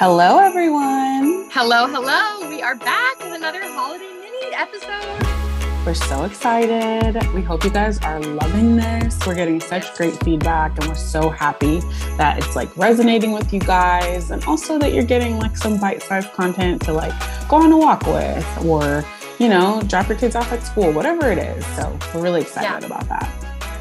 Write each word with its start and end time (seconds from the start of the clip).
Hello, 0.00 0.38
everyone. 0.38 1.50
Hello, 1.50 1.88
hello. 1.88 2.48
We 2.48 2.62
are 2.62 2.76
back 2.76 3.18
with 3.18 3.32
another 3.32 3.60
holiday 3.64 4.04
mini 4.04 4.54
episode. 4.54 5.84
We're 5.84 5.92
so 5.94 6.22
excited. 6.22 7.16
We 7.34 7.42
hope 7.42 7.64
you 7.64 7.70
guys 7.70 7.98
are 8.02 8.20
loving 8.20 8.76
this. 8.76 9.18
We're 9.26 9.34
getting 9.34 9.60
such 9.60 9.92
great 9.96 10.14
feedback, 10.22 10.78
and 10.78 10.86
we're 10.86 10.94
so 10.94 11.30
happy 11.30 11.80
that 12.16 12.38
it's 12.38 12.54
like 12.54 12.68
resonating 12.76 13.32
with 13.32 13.52
you 13.52 13.58
guys, 13.58 14.30
and 14.30 14.44
also 14.44 14.78
that 14.78 14.92
you're 14.92 15.02
getting 15.02 15.36
like 15.40 15.56
some 15.56 15.80
bite 15.80 16.00
sized 16.04 16.32
content 16.32 16.80
to 16.82 16.92
like 16.92 17.12
go 17.48 17.56
on 17.56 17.72
a 17.72 17.76
walk 17.76 18.06
with 18.06 18.46
or, 18.64 19.04
you 19.40 19.48
know, 19.48 19.82
drop 19.88 20.08
your 20.08 20.16
kids 20.16 20.36
off 20.36 20.52
at 20.52 20.62
school, 20.62 20.92
whatever 20.92 21.32
it 21.32 21.38
is. 21.38 21.66
So 21.74 21.98
we're 22.14 22.22
really 22.22 22.42
excited 22.42 22.82
yeah. 22.82 22.86
about 22.86 23.08
that 23.08 23.37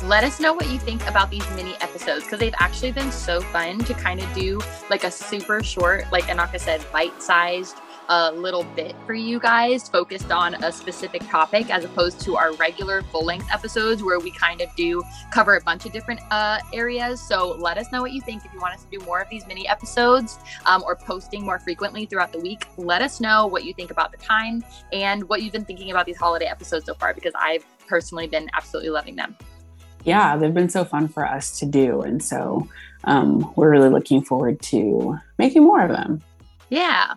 let 0.07 0.23
us 0.23 0.39
know 0.39 0.53
what 0.53 0.69
you 0.69 0.79
think 0.79 1.05
about 1.05 1.29
these 1.29 1.47
mini 1.51 1.73
episodes 1.81 2.23
because 2.23 2.39
they've 2.39 2.55
actually 2.59 2.93
been 2.93 3.11
so 3.11 3.41
fun 3.41 3.77
to 3.79 3.93
kind 3.93 4.21
of 4.21 4.33
do 4.33 4.57
like 4.89 5.03
a 5.03 5.11
super 5.11 5.61
short, 5.61 6.05
like 6.13 6.23
Enaka 6.25 6.61
said, 6.61 6.81
bite 6.93 7.21
sized 7.21 7.75
a 8.07 8.31
little 8.31 8.63
bit 8.63 8.95
for 9.05 9.13
you 9.13 9.37
guys 9.37 9.89
focused 9.89 10.31
on 10.31 10.53
a 10.63 10.71
specific 10.71 11.21
topic 11.27 11.69
as 11.69 11.83
opposed 11.83 12.21
to 12.21 12.37
our 12.37 12.53
regular 12.53 13.01
full 13.01 13.25
length 13.25 13.47
episodes 13.53 14.01
where 14.01 14.17
we 14.17 14.31
kind 14.31 14.61
of 14.61 14.73
do 14.77 15.03
cover 15.29 15.57
a 15.57 15.61
bunch 15.61 15.85
of 15.85 15.91
different 15.91 16.21
uh, 16.31 16.59
areas. 16.73 17.19
So 17.19 17.57
let 17.59 17.77
us 17.77 17.91
know 17.91 18.01
what 18.01 18.13
you 18.13 18.21
think. 18.21 18.45
If 18.45 18.53
you 18.53 18.61
want 18.61 18.75
us 18.75 18.85
to 18.85 18.97
do 18.97 19.05
more 19.05 19.19
of 19.19 19.29
these 19.29 19.45
mini 19.45 19.67
episodes 19.67 20.39
um, 20.65 20.83
or 20.83 20.95
posting 20.95 21.43
more 21.43 21.59
frequently 21.59 22.05
throughout 22.05 22.31
the 22.31 22.39
week, 22.39 22.65
let 22.77 23.01
us 23.01 23.19
know 23.19 23.45
what 23.45 23.65
you 23.65 23.73
think 23.73 23.91
about 23.91 24.13
the 24.13 24.17
time 24.19 24.63
and 24.93 25.27
what 25.27 25.41
you've 25.41 25.51
been 25.51 25.65
thinking 25.65 25.91
about 25.91 26.05
these 26.05 26.17
holiday 26.17 26.45
episodes 26.45 26.85
so 26.85 26.93
far 26.93 27.13
because 27.13 27.33
I've 27.35 27.65
personally 27.89 28.27
been 28.27 28.49
absolutely 28.53 28.89
loving 28.89 29.17
them 29.17 29.35
yeah, 30.03 30.37
they've 30.37 30.53
been 30.53 30.69
so 30.69 30.85
fun 30.85 31.07
for 31.07 31.25
us 31.25 31.59
to 31.59 31.65
do. 31.65 32.01
And 32.01 32.23
so 32.23 32.67
um, 33.03 33.53
we're 33.55 33.69
really 33.69 33.89
looking 33.89 34.21
forward 34.23 34.61
to 34.63 35.17
making 35.37 35.63
more 35.63 35.81
of 35.81 35.89
them. 35.89 36.21
Yeah. 36.69 37.13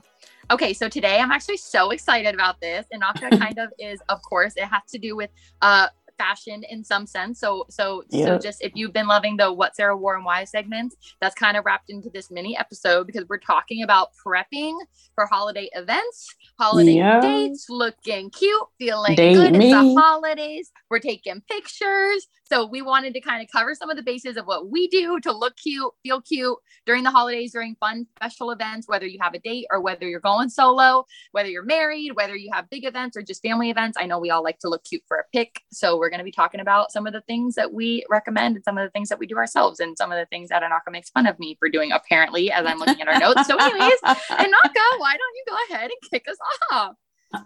Okay, 0.50 0.72
so 0.72 0.88
today 0.88 1.20
I'm 1.20 1.30
actually 1.30 1.58
so 1.58 1.90
excited 1.90 2.34
about 2.34 2.60
this. 2.60 2.86
And 2.90 3.00
Naka 3.00 3.30
kind 3.38 3.58
of 3.58 3.72
is, 3.78 4.00
of 4.08 4.20
course, 4.22 4.55
it 4.56 4.64
has 4.64 4.82
to 4.90 4.98
do 4.98 5.16
with 5.16 5.30
uh, 5.62 5.88
fashion 6.20 6.62
in 6.68 6.84
some 6.84 7.06
sense. 7.06 7.40
So 7.40 7.64
so 7.70 8.05
yep. 8.10 8.28
so 8.28 8.38
just 8.38 8.62
if 8.62 8.72
you've 8.74 8.92
been 8.92 9.06
loving 9.06 9.38
the 9.38 9.50
what 9.50 9.74
Sarah 9.74 9.96
wore 9.96 10.16
and 10.16 10.24
why 10.24 10.44
segments, 10.44 10.96
that's 11.20 11.34
kind 11.34 11.56
of 11.56 11.64
wrapped 11.64 11.88
into 11.88 12.10
this 12.10 12.30
mini 12.30 12.58
episode 12.58 13.06
because 13.06 13.24
we're 13.28 13.38
talking 13.38 13.83
about 13.83 14.10
prepping 14.22 14.74
for 15.14 15.27
holiday 15.27 15.70
events, 15.74 16.34
holiday 16.58 16.96
yep. 16.96 17.22
dates, 17.22 17.66
looking 17.70 18.28
cute, 18.30 18.66
feeling 18.78 19.14
Date 19.14 19.34
good. 19.34 19.56
Me. 19.56 19.72
It's 19.72 19.94
the 19.94 20.00
holidays. 20.00 20.70
We're 20.91 20.98
taking 20.98 21.41
pictures. 21.48 22.27
So 22.44 22.66
we 22.66 22.83
wanted 22.83 23.14
to 23.14 23.20
kind 23.20 23.41
of 23.41 23.48
cover 23.52 23.77
some 23.77 23.91
of 23.91 23.96
the 23.96 24.02
bases 24.02 24.36
of 24.36 24.44
what 24.44 24.70
we 24.70 24.88
do 24.88 25.20
to 25.20 25.33
look 25.33 25.56
cute, 25.56 25.92
feel 26.02 26.20
cute 26.20 26.58
during 26.84 27.05
the 27.05 27.10
holidays, 27.12 27.52
during 27.52 27.77
fun 27.77 28.08
special 28.16 28.50
events, 28.50 28.88
whether 28.88 29.06
you 29.06 29.18
have 29.20 29.34
a 29.34 29.38
date 29.38 29.66
or 29.70 29.80
whether 29.80 30.08
you're 30.08 30.18
going 30.18 30.48
solo, 30.48 31.05
whether 31.30 31.48
you're 31.48 31.62
married, 31.62 32.16
whether 32.16 32.34
you 32.34 32.50
have 32.52 32.68
big 32.68 32.84
events 32.84 33.16
or 33.16 33.22
just 33.22 33.41
family 33.41 33.70
events. 33.70 33.96
I 34.00 34.06
know 34.06 34.18
we 34.18 34.30
all 34.30 34.42
like 34.42 34.58
to 34.61 34.68
look 34.68 34.83
cute 34.83 35.05
for 35.06 35.18
a 35.18 35.24
pic. 35.33 35.61
So 35.70 35.96
we're 35.96 36.11
going 36.11 36.18
to 36.18 36.24
be 36.24 36.33
talking 36.33 36.61
about 36.61 36.91
some 36.91 37.06
of 37.06 37.12
the 37.12 37.20
things 37.20 37.55
that 37.55 37.72
we 37.72 38.05
recommend 38.11 38.56
and 38.56 38.64
some 38.64 38.77
of 38.77 38.84
the 38.84 38.91
things 38.91 39.11
that 39.11 39.20
we 39.20 39.28
do 39.28 39.36
ourselves 39.36 39.78
and 39.78 39.96
some 39.96 40.11
of 40.11 40.18
the 40.18 40.27
things 40.27 40.48
that 40.48 40.64
Enaka 40.64 40.91
makes 40.91 41.11
fun 41.11 41.27
of 41.27 41.38
me 41.38 41.56
for 41.61 41.68
doing 41.68 41.92
apparently 41.92 42.50
as 42.50 42.66
I'm 42.66 42.78
looking 42.78 43.00
at 43.00 43.06
our 43.06 43.20
notes. 43.20 43.46
So 43.46 43.56
anyways, 43.56 44.00
Enaka, 44.05 44.98
why 44.98 45.16
don't 45.16 45.36
you 45.36 45.44
go 45.48 45.56
ahead 45.70 45.91
and 45.91 46.11
kick 46.11 46.27
us 46.28 46.36
off? 46.72 46.96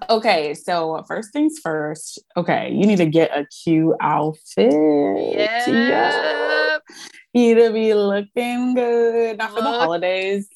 Okay, 0.09 0.55
so 0.55 1.03
first 1.07 1.33
things 1.33 1.59
first. 1.63 2.19
Okay, 2.37 2.71
you 2.73 2.87
need 2.87 2.97
to 2.97 3.07
get 3.07 3.31
a 3.37 3.47
cute 3.47 3.95
outfit. 4.01 4.73
Yep. 4.73 5.67
Yeah. 5.69 6.79
You 7.35 7.55
need 7.55 7.63
to 7.63 7.73
be 7.73 7.95
looking 7.95 8.75
good. 8.75 9.39
Not 9.39 9.51
for 9.51 9.61
the 9.61 9.63
holidays. 9.63 10.49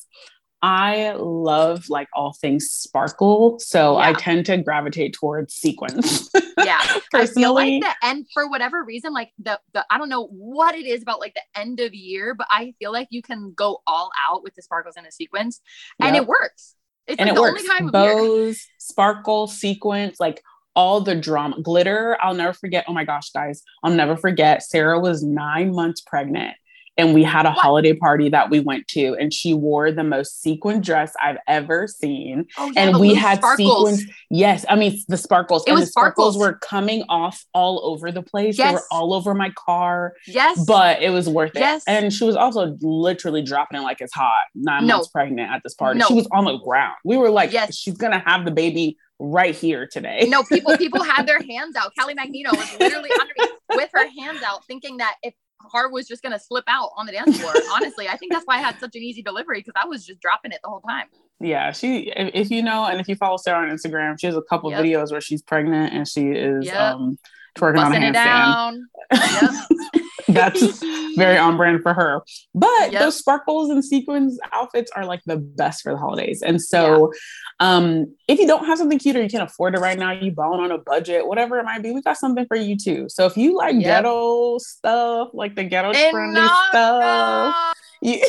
I 0.60 1.12
love 1.16 1.88
like 1.88 2.08
all 2.14 2.32
things 2.32 2.68
sparkle, 2.68 3.58
so 3.60 3.98
yeah. 3.98 4.08
I 4.08 4.12
tend 4.14 4.46
to 4.46 4.56
gravitate 4.56 5.12
towards 5.12 5.54
sequins. 5.54 6.30
yeah, 6.58 6.80
I 7.14 7.26
feel 7.26 7.54
like 7.54 7.80
the 7.80 7.94
end 8.02 8.26
for 8.34 8.48
whatever 8.48 8.82
reason, 8.82 9.12
like 9.12 9.30
the 9.38 9.60
the 9.72 9.84
I 9.88 9.98
don't 9.98 10.08
know 10.08 10.26
what 10.26 10.74
it 10.74 10.84
is 10.84 11.02
about 11.02 11.20
like 11.20 11.34
the 11.34 11.60
end 11.60 11.78
of 11.78 11.94
year, 11.94 12.34
but 12.34 12.48
I 12.50 12.74
feel 12.80 12.92
like 12.92 13.06
you 13.10 13.22
can 13.22 13.52
go 13.54 13.82
all 13.86 14.10
out 14.28 14.42
with 14.42 14.54
the 14.56 14.62
sparkles 14.62 14.94
and 14.96 15.06
the 15.06 15.12
sequins, 15.12 15.60
and 16.00 16.16
yep. 16.16 16.24
it 16.24 16.28
works. 16.28 16.74
It's 17.08 17.18
and 17.18 17.28
like 17.28 17.36
it 17.36 17.40
works. 17.40 17.64
Bows, 17.90 18.66
sparkle, 18.78 19.46
sequence, 19.46 20.20
like 20.20 20.42
all 20.76 21.00
the 21.00 21.14
drama, 21.14 21.60
glitter. 21.60 22.16
I'll 22.20 22.34
never 22.34 22.52
forget. 22.52 22.84
Oh 22.86 22.92
my 22.92 23.04
gosh, 23.04 23.30
guys, 23.30 23.62
I'll 23.82 23.92
never 23.92 24.16
forget. 24.16 24.62
Sarah 24.62 25.00
was 25.00 25.22
nine 25.22 25.74
months 25.74 26.02
pregnant 26.02 26.54
and 26.98 27.14
we 27.14 27.22
had 27.22 27.46
a 27.46 27.50
what? 27.50 27.58
holiday 27.58 27.94
party 27.94 28.28
that 28.28 28.50
we 28.50 28.60
went 28.60 28.86
to 28.88 29.16
and 29.18 29.32
she 29.32 29.54
wore 29.54 29.90
the 29.92 30.04
most 30.04 30.42
sequin 30.42 30.80
dress 30.80 31.14
I've 31.22 31.38
ever 31.46 31.86
seen. 31.86 32.46
Oh, 32.58 32.70
yeah, 32.74 32.82
and 32.82 32.98
we 32.98 33.14
had 33.14 33.42
sequins. 33.56 34.04
Yes, 34.30 34.66
I 34.68 34.76
mean 34.76 35.00
the 35.08 35.16
sparkles 35.16 35.64
it 35.66 35.70
and 35.70 35.80
the 35.80 35.86
sparkles. 35.86 36.34
sparkles. 36.34 36.38
were 36.38 36.58
coming 36.58 37.04
off 37.08 37.46
all 37.54 37.80
over 37.84 38.10
the 38.10 38.22
place. 38.22 38.58
Yes. 38.58 38.68
They 38.68 38.74
were 38.74 38.84
all 38.90 39.14
over 39.14 39.32
my 39.32 39.50
car. 39.50 40.14
Yes. 40.26 40.64
But 40.66 41.00
it 41.00 41.10
was 41.10 41.28
worth 41.28 41.54
it. 41.54 41.60
Yes. 41.60 41.84
And 41.86 42.12
she 42.12 42.24
was 42.24 42.36
also 42.36 42.76
literally 42.80 43.42
dropping 43.42 43.80
it 43.80 43.82
like 43.82 44.00
it's 44.00 44.12
hot, 44.12 44.44
nine 44.54 44.86
no. 44.86 44.96
months 44.96 45.08
pregnant 45.08 45.50
at 45.50 45.62
this 45.62 45.74
party. 45.74 46.00
No. 46.00 46.06
She 46.08 46.14
was 46.14 46.28
on 46.32 46.44
the 46.44 46.58
ground. 46.58 46.96
We 47.04 47.16
were 47.16 47.30
like, 47.30 47.52
yes. 47.52 47.76
she's 47.76 47.96
gonna 47.96 48.22
have 48.26 48.44
the 48.44 48.50
baby 48.50 48.98
right 49.20 49.54
here 49.54 49.86
today. 49.86 50.26
no, 50.28 50.42
people 50.42 50.76
people 50.76 51.02
had 51.02 51.26
their 51.28 51.40
hands 51.40 51.76
out. 51.76 51.94
Kelly 51.96 52.14
Magneto 52.14 52.50
was 52.56 52.78
literally 52.78 53.10
underneath 53.20 53.58
with 53.70 53.90
her 53.92 54.08
hands 54.08 54.42
out, 54.42 54.64
thinking 54.66 54.98
that 54.98 55.16
if 55.22 55.34
heart 55.60 55.92
was 55.92 56.06
just 56.06 56.22
gonna 56.22 56.38
slip 56.38 56.64
out 56.68 56.90
on 56.96 57.06
the 57.06 57.12
dance 57.12 57.40
floor. 57.40 57.52
Honestly, 57.72 58.08
I 58.08 58.16
think 58.16 58.32
that's 58.32 58.44
why 58.44 58.56
I 58.56 58.58
had 58.60 58.78
such 58.78 58.94
an 58.96 59.02
easy 59.02 59.22
delivery 59.22 59.60
because 59.60 59.74
I 59.82 59.86
was 59.86 60.04
just 60.04 60.20
dropping 60.20 60.52
it 60.52 60.60
the 60.62 60.70
whole 60.70 60.80
time. 60.80 61.06
Yeah, 61.40 61.72
she. 61.72 62.12
If, 62.14 62.30
if, 62.34 62.50
you 62.50 62.62
know, 62.62 62.86
and 62.86 63.00
if 63.00 63.08
you 63.08 63.14
follow 63.16 63.36
Sarah 63.36 63.66
on 63.66 63.74
Instagram, 63.74 64.18
she 64.20 64.26
has 64.26 64.36
a 64.36 64.42
couple 64.42 64.70
yep. 64.70 64.84
videos 64.84 65.12
where 65.12 65.20
she's 65.20 65.42
pregnant 65.42 65.92
and 65.92 66.08
she 66.08 66.28
is 66.28 66.66
yep. 66.66 66.76
um 66.76 67.18
twerking 67.56 67.76
Busting 67.76 68.04
on 68.04 68.16
a 68.16 68.78
handstand. 69.12 69.72
Yep. 69.82 70.02
That's 70.32 70.84
very 71.16 71.38
on 71.38 71.56
brand 71.56 71.82
for 71.82 71.94
her. 71.94 72.20
But 72.54 72.92
yep. 72.92 73.00
those 73.00 73.16
sparkles 73.16 73.70
and 73.70 73.82
sequins 73.82 74.38
outfits 74.52 74.90
are 74.94 75.06
like 75.06 75.22
the 75.24 75.38
best 75.38 75.82
for 75.82 75.92
the 75.92 75.98
holidays. 75.98 76.42
And 76.42 76.60
so 76.60 77.12
yeah. 77.60 77.78
um 77.78 78.14
if 78.28 78.38
you 78.38 78.46
don't 78.46 78.66
have 78.66 78.76
something 78.76 78.98
cute 78.98 79.16
or 79.16 79.22
you 79.22 79.28
can't 79.30 79.48
afford 79.48 79.74
it 79.74 79.80
right 79.80 79.98
now, 79.98 80.12
you 80.12 80.30
balling 80.30 80.60
on 80.60 80.70
a 80.70 80.76
budget, 80.76 81.26
whatever 81.26 81.58
it 81.58 81.64
might 81.64 81.82
be, 81.82 81.92
we 81.92 82.02
got 82.02 82.18
something 82.18 82.44
for 82.46 82.58
you 82.58 82.76
too. 82.76 83.06
So 83.08 83.24
if 83.24 83.38
you 83.38 83.56
like 83.56 83.74
yep. 83.76 84.02
ghetto 84.02 84.58
stuff, 84.58 85.30
like 85.32 85.54
the 85.56 85.64
ghetto 85.64 85.94
friendly 86.10 86.46
stuff. 86.68 87.74
You, 88.00 88.22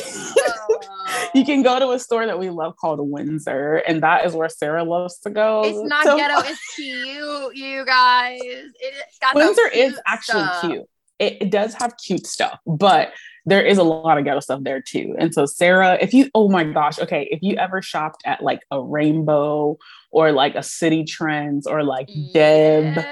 you 1.34 1.44
can 1.44 1.62
go 1.62 1.78
to 1.78 1.90
a 1.90 1.98
store 1.98 2.26
that 2.26 2.38
we 2.38 2.50
love 2.50 2.74
called 2.76 2.98
Windsor, 3.00 3.76
and 3.86 4.02
that 4.02 4.24
is 4.24 4.34
where 4.34 4.48
Sarah 4.48 4.82
loves 4.82 5.20
to 5.20 5.30
go. 5.30 5.62
It's 5.64 5.88
not 5.88 6.02
so, 6.02 6.16
ghetto, 6.16 6.40
it's 6.40 6.74
cute, 6.74 7.54
you 7.54 7.84
guys. 7.84 8.40
It, 8.42 9.04
Windsor 9.32 9.68
is 9.68 10.00
actually 10.08 10.42
stuff. 10.42 10.60
cute 10.62 10.88
it, 11.20 11.36
it 11.40 11.50
does 11.50 11.74
have 11.74 11.94
cute 11.98 12.26
stuff, 12.26 12.58
but 12.66 13.12
there 13.46 13.62
is 13.62 13.78
a 13.78 13.82
lot 13.82 14.18
of 14.18 14.24
ghetto 14.24 14.40
stuff 14.40 14.62
there 14.62 14.82
too. 14.82 15.14
And 15.18 15.32
so, 15.32 15.46
Sarah, 15.46 15.98
if 16.00 16.12
you, 16.12 16.30
oh 16.34 16.48
my 16.48 16.64
gosh, 16.64 16.98
okay, 16.98 17.28
if 17.30 17.40
you 17.42 17.56
ever 17.56 17.80
shopped 17.80 18.22
at 18.26 18.42
like 18.42 18.60
a 18.70 18.82
Rainbow 18.82 19.78
or 20.10 20.32
like 20.32 20.54
a 20.54 20.60
Citi 20.60 21.06
Trends 21.06 21.66
or 21.66 21.84
like 21.84 22.08
Deb, 22.32 23.04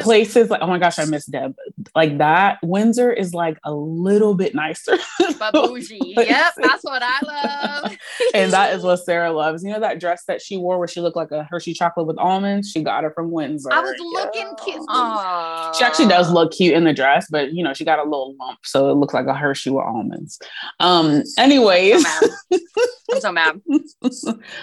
places 0.00 0.50
like 0.50 0.60
oh 0.62 0.66
my 0.66 0.78
gosh, 0.78 0.98
I 0.98 1.04
miss 1.04 1.26
Deb. 1.26 1.54
Like 1.94 2.18
that, 2.18 2.58
Windsor 2.62 3.12
is 3.12 3.34
like 3.34 3.58
a 3.64 3.72
little 3.72 4.34
bit 4.34 4.54
nicer. 4.54 4.96
but 5.38 5.52
bougie. 5.52 6.14
yep, 6.16 6.54
that's 6.56 6.84
what 6.84 7.02
I 7.04 7.18
love. 7.82 7.96
and 8.34 8.52
that 8.52 8.74
is 8.74 8.82
what 8.82 8.96
Sarah 8.96 9.32
loves. 9.32 9.62
You 9.62 9.72
know 9.72 9.80
that 9.80 10.00
dress 10.00 10.24
that 10.26 10.40
she 10.40 10.56
wore 10.56 10.78
where 10.78 10.88
she 10.88 11.00
looked 11.00 11.16
like 11.16 11.30
a 11.30 11.44
Hershey 11.44 11.74
chocolate 11.74 12.06
with 12.06 12.18
almonds? 12.18 12.70
She 12.70 12.82
got 12.82 13.04
it 13.04 13.12
from 13.14 13.30
Windsor. 13.30 13.72
I 13.72 13.80
was 13.80 13.94
looking 13.98 14.46
yeah. 14.46 14.64
cute. 14.64 14.88
Aww. 14.88 15.74
She 15.74 15.84
actually 15.84 16.08
does 16.08 16.30
look 16.30 16.52
cute 16.52 16.74
in 16.74 16.84
the 16.84 16.92
dress, 16.92 17.26
but 17.30 17.52
you 17.52 17.62
know, 17.62 17.74
she 17.74 17.84
got 17.84 17.98
a 17.98 18.04
little 18.04 18.34
lump, 18.38 18.60
so 18.64 18.90
it 18.90 18.94
looks 18.94 19.14
like 19.14 19.26
a 19.26 19.34
Hershey 19.34 19.70
with 19.70 19.84
almonds. 19.84 20.38
Um, 20.80 21.22
anyways. 21.38 22.04
I'm 23.12 23.20
so 23.20 23.32
mad. 23.32 23.60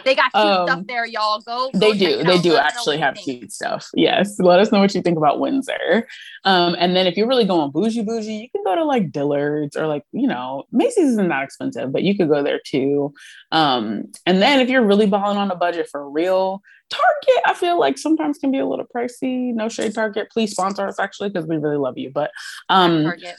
They 0.06 0.16
got 0.16 0.32
cute 0.32 0.44
um, 0.44 0.68
stuff 0.68 0.88
there, 0.88 1.06
y'all. 1.06 1.40
Go. 1.42 1.70
go 1.72 1.80
they 1.80 1.98
do. 1.98 2.24
They 2.24 2.40
do 2.40 2.56
actually 2.56 2.98
have 2.98 3.16
cute 3.16 3.52
stuff. 3.52 3.90
Yes. 3.94 4.40
Let 4.40 4.60
us 4.60 4.72
know 4.72 4.80
what 4.80 4.94
you 4.96 5.02
think 5.02 5.18
about 5.24 5.40
Windsor. 5.40 6.08
Um, 6.44 6.76
and 6.78 6.96
then 6.96 7.08
if 7.08 7.16
you're 7.16 7.28
really 7.28 7.46
going 7.46 7.72
bougie 7.72 8.04
bougie, 8.04 8.34
you 8.34 8.50
can 8.50 8.64
go 8.64 8.76
to 8.76 8.84
like 8.84 9.12
Dillard's 9.12 9.76
or 9.76 9.88
like, 9.88 10.04
you 10.12 10.28
know, 10.28 10.64
Macy's 10.72 11.12
isn't 11.12 11.30
that 11.30 11.44
expensive, 11.44 11.92
but 11.92 12.04
you 12.04 12.16
could 12.16 12.30
go 12.30 12.44
there 12.44 12.60
too. 12.66 13.14
Um, 13.52 14.12
and 14.26 14.42
then 14.42 14.60
if 14.60 14.70
you're 14.70 14.86
really 14.86 15.08
balling 15.08 15.38
on 15.38 15.52
a 15.52 15.56
budget 15.56 15.88
for 15.90 16.10
real, 16.10 16.62
Target, 16.90 17.44
I 17.46 17.54
feel 17.54 17.80
like 17.80 17.98
sometimes 17.98 18.38
can 18.38 18.52
be 18.52 18.60
a 18.60 18.68
little 18.68 18.86
pricey. 18.86 19.54
No 19.54 19.68
shade 19.68 19.96
Target. 19.96 20.30
Please 20.32 20.52
sponsor 20.52 20.88
us 20.88 21.00
actually 21.00 21.30
because 21.30 21.48
we 21.48 21.58
really 21.58 21.78
love 21.78 21.98
you. 21.98 22.12
But 22.14 22.32
um 22.70 23.04
Target 23.04 23.36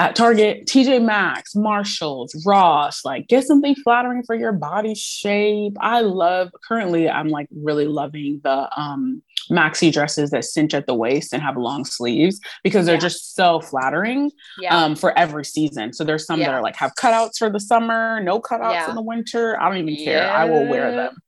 at 0.00 0.16
Target, 0.16 0.64
TJ 0.64 1.04
Maxx, 1.04 1.54
Marshalls, 1.54 2.34
Ross, 2.46 3.04
like 3.04 3.28
get 3.28 3.44
something 3.44 3.74
flattering 3.84 4.22
for 4.22 4.34
your 4.34 4.50
body 4.50 4.94
shape. 4.94 5.76
I 5.78 6.00
love 6.00 6.48
currently 6.66 7.10
I'm 7.10 7.28
like 7.28 7.48
really 7.54 7.86
loving 7.86 8.40
the 8.42 8.70
um 8.80 9.22
maxi 9.50 9.92
dresses 9.92 10.30
that 10.30 10.44
cinch 10.44 10.72
at 10.72 10.86
the 10.86 10.94
waist 10.94 11.34
and 11.34 11.42
have 11.42 11.58
long 11.58 11.84
sleeves 11.84 12.40
because 12.64 12.86
they're 12.86 12.94
yeah. 12.94 13.00
just 13.00 13.34
so 13.34 13.60
flattering 13.60 14.30
yeah. 14.58 14.74
um, 14.74 14.96
for 14.96 15.16
every 15.18 15.44
season. 15.44 15.92
So 15.92 16.02
there's 16.02 16.24
some 16.24 16.40
yeah. 16.40 16.46
that 16.46 16.54
are 16.54 16.62
like 16.62 16.76
have 16.76 16.94
cutouts 16.94 17.36
for 17.36 17.50
the 17.50 17.60
summer, 17.60 18.20
no 18.22 18.40
cutouts 18.40 18.88
in 18.88 18.94
the 18.94 19.02
winter. 19.02 19.60
I 19.60 19.68
don't 19.68 19.86
even 19.86 20.02
care. 20.02 20.30
I 20.30 20.46
will 20.46 20.66
wear 20.66 20.96
them. 20.96 21.18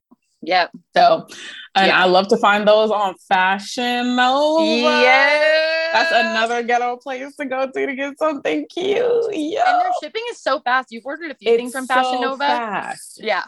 Yep. 0.42 0.70
So, 0.94 1.26
and 1.74 1.86
yep. 1.86 1.94
I 1.94 2.04
love 2.06 2.28
to 2.28 2.36
find 2.36 2.66
those 2.66 2.90
on 2.90 3.14
Fashion 3.28 4.16
Nova. 4.16 4.64
Yeah. 4.64 5.90
That's 5.92 6.12
another 6.12 6.62
ghetto 6.62 6.96
place 6.96 7.36
to 7.36 7.44
go 7.44 7.66
to 7.66 7.86
to 7.86 7.94
get 7.94 8.18
something 8.18 8.66
cute. 8.68 8.98
Yeah. 9.30 9.62
And 9.66 9.82
their 9.82 9.90
shipping 10.02 10.22
is 10.30 10.42
so 10.42 10.60
fast. 10.60 10.88
You've 10.90 11.06
ordered 11.06 11.30
a 11.30 11.34
few 11.34 11.52
it's 11.52 11.60
things 11.60 11.72
from 11.72 11.86
Fashion 11.86 12.14
so 12.14 12.20
Nova. 12.20 12.38
Fast. 12.38 13.20
Yeah. 13.22 13.44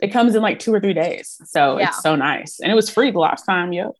It 0.00 0.08
comes 0.08 0.34
in 0.34 0.42
like 0.42 0.58
two 0.58 0.72
or 0.72 0.80
three 0.80 0.94
days. 0.94 1.40
So 1.44 1.78
yeah. 1.78 1.88
it's 1.88 2.02
so 2.02 2.16
nice. 2.16 2.60
And 2.60 2.72
it 2.72 2.74
was 2.74 2.88
free 2.90 3.10
the 3.10 3.18
last 3.18 3.44
time. 3.44 3.72
Yep. 3.72 3.92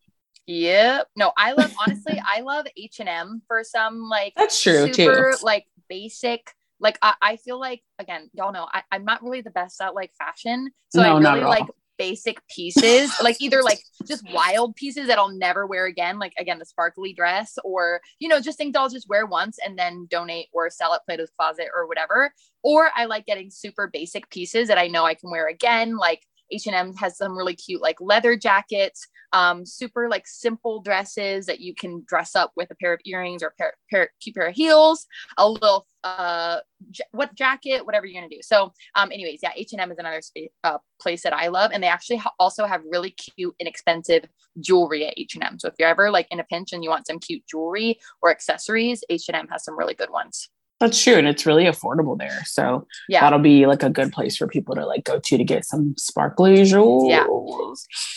Yep. 0.46 1.08
No, 1.16 1.32
I 1.36 1.52
love 1.52 1.74
honestly, 1.86 2.20
I 2.24 2.40
love 2.40 2.66
H 2.76 3.00
and 3.00 3.08
M 3.08 3.42
for 3.46 3.62
some 3.64 4.08
like 4.08 4.32
that's 4.36 4.60
true 4.60 4.92
super, 4.92 5.32
too. 5.32 5.44
Like 5.44 5.66
basic 5.88 6.50
like 6.80 6.98
I, 7.02 7.14
I 7.20 7.36
feel 7.36 7.58
like 7.58 7.82
again 7.98 8.30
y'all 8.32 8.52
know 8.52 8.66
I, 8.72 8.82
i'm 8.90 9.04
not 9.04 9.22
really 9.22 9.40
the 9.40 9.50
best 9.50 9.80
at 9.80 9.94
like 9.94 10.12
fashion 10.18 10.70
so 10.88 11.02
no, 11.02 11.28
i 11.28 11.34
really 11.34 11.44
like 11.44 11.66
basic 11.98 12.38
pieces, 12.48 13.12
like 13.22 13.36
either 13.40 13.62
like 13.62 13.80
just 14.06 14.24
wild 14.32 14.74
pieces 14.76 15.06
that 15.06 15.18
I'll 15.18 15.36
never 15.36 15.66
wear 15.66 15.86
again, 15.86 16.18
like 16.18 16.32
again 16.38 16.58
the 16.58 16.64
sparkly 16.64 17.12
dress, 17.12 17.58
or 17.64 18.00
you 18.18 18.28
know 18.28 18.40
just 18.40 18.58
things 18.58 18.76
I'll 18.76 18.88
just 18.88 19.08
wear 19.08 19.26
once 19.26 19.58
and 19.64 19.78
then 19.78 20.06
donate 20.10 20.46
or 20.52 20.70
sell 20.70 20.94
at 20.94 21.04
Plato's 21.06 21.30
Closet 21.38 21.68
or 21.74 21.86
whatever. 21.86 22.32
Or 22.62 22.90
I 22.94 23.04
like 23.06 23.26
getting 23.26 23.50
super 23.50 23.88
basic 23.92 24.28
pieces 24.30 24.68
that 24.68 24.78
I 24.78 24.88
know 24.88 25.04
I 25.04 25.14
can 25.14 25.30
wear 25.30 25.48
again, 25.48 25.96
like 25.96 26.22
H&M 26.54 26.94
has 26.96 27.16
some 27.16 27.36
really 27.36 27.54
cute 27.54 27.82
like 27.82 28.00
leather 28.00 28.36
jackets, 28.36 29.06
um, 29.32 29.66
super 29.66 30.08
like 30.08 30.26
simple 30.26 30.80
dresses 30.80 31.46
that 31.46 31.60
you 31.60 31.74
can 31.74 32.04
dress 32.06 32.36
up 32.36 32.52
with 32.56 32.70
a 32.70 32.74
pair 32.76 32.92
of 32.92 33.00
earrings 33.04 33.42
or 33.42 33.54
pair, 33.58 33.74
pair 33.90 34.10
cute 34.20 34.36
pair 34.36 34.46
of 34.48 34.54
heels, 34.54 35.06
a 35.38 35.48
little 35.48 35.86
uh 36.04 36.58
j- 36.90 37.04
what 37.12 37.34
jacket, 37.34 37.84
whatever 37.84 38.06
you're 38.06 38.20
gonna 38.20 38.34
do. 38.34 38.42
So, 38.42 38.72
um, 38.94 39.10
anyways, 39.10 39.40
yeah, 39.42 39.52
H&M 39.56 39.90
is 39.90 39.98
another 39.98 40.22
sp- 40.22 40.54
uh, 40.62 40.78
place 41.00 41.22
that 41.22 41.32
I 41.32 41.48
love, 41.48 41.70
and 41.72 41.82
they 41.82 41.88
actually 41.88 42.16
ha- 42.16 42.32
also 42.38 42.66
have 42.66 42.82
really 42.90 43.10
cute, 43.10 43.54
inexpensive 43.58 44.24
jewelry 44.60 45.06
at 45.06 45.14
H&M. 45.16 45.58
So 45.58 45.68
if 45.68 45.74
you're 45.78 45.88
ever 45.88 46.10
like 46.10 46.28
in 46.30 46.40
a 46.40 46.44
pinch 46.44 46.72
and 46.72 46.84
you 46.84 46.90
want 46.90 47.06
some 47.06 47.18
cute 47.18 47.42
jewelry 47.46 47.98
or 48.22 48.30
accessories, 48.30 49.02
H&M 49.08 49.48
has 49.48 49.64
some 49.64 49.78
really 49.78 49.94
good 49.94 50.10
ones. 50.10 50.48
That's 50.80 51.02
true. 51.02 51.14
And 51.14 51.28
it's 51.28 51.46
really 51.46 51.64
affordable 51.64 52.18
there. 52.18 52.42
So 52.46 52.86
yeah, 53.08 53.20
that'll 53.20 53.38
be 53.38 53.66
like 53.66 53.82
a 53.82 53.90
good 53.90 54.12
place 54.12 54.36
for 54.36 54.46
people 54.46 54.74
to 54.74 54.84
like 54.84 55.04
go 55.04 55.18
to 55.18 55.38
to 55.38 55.44
get 55.44 55.64
some 55.64 55.94
sparkly 55.96 56.64
jewels. 56.64 57.08
Yeah. 57.08 57.26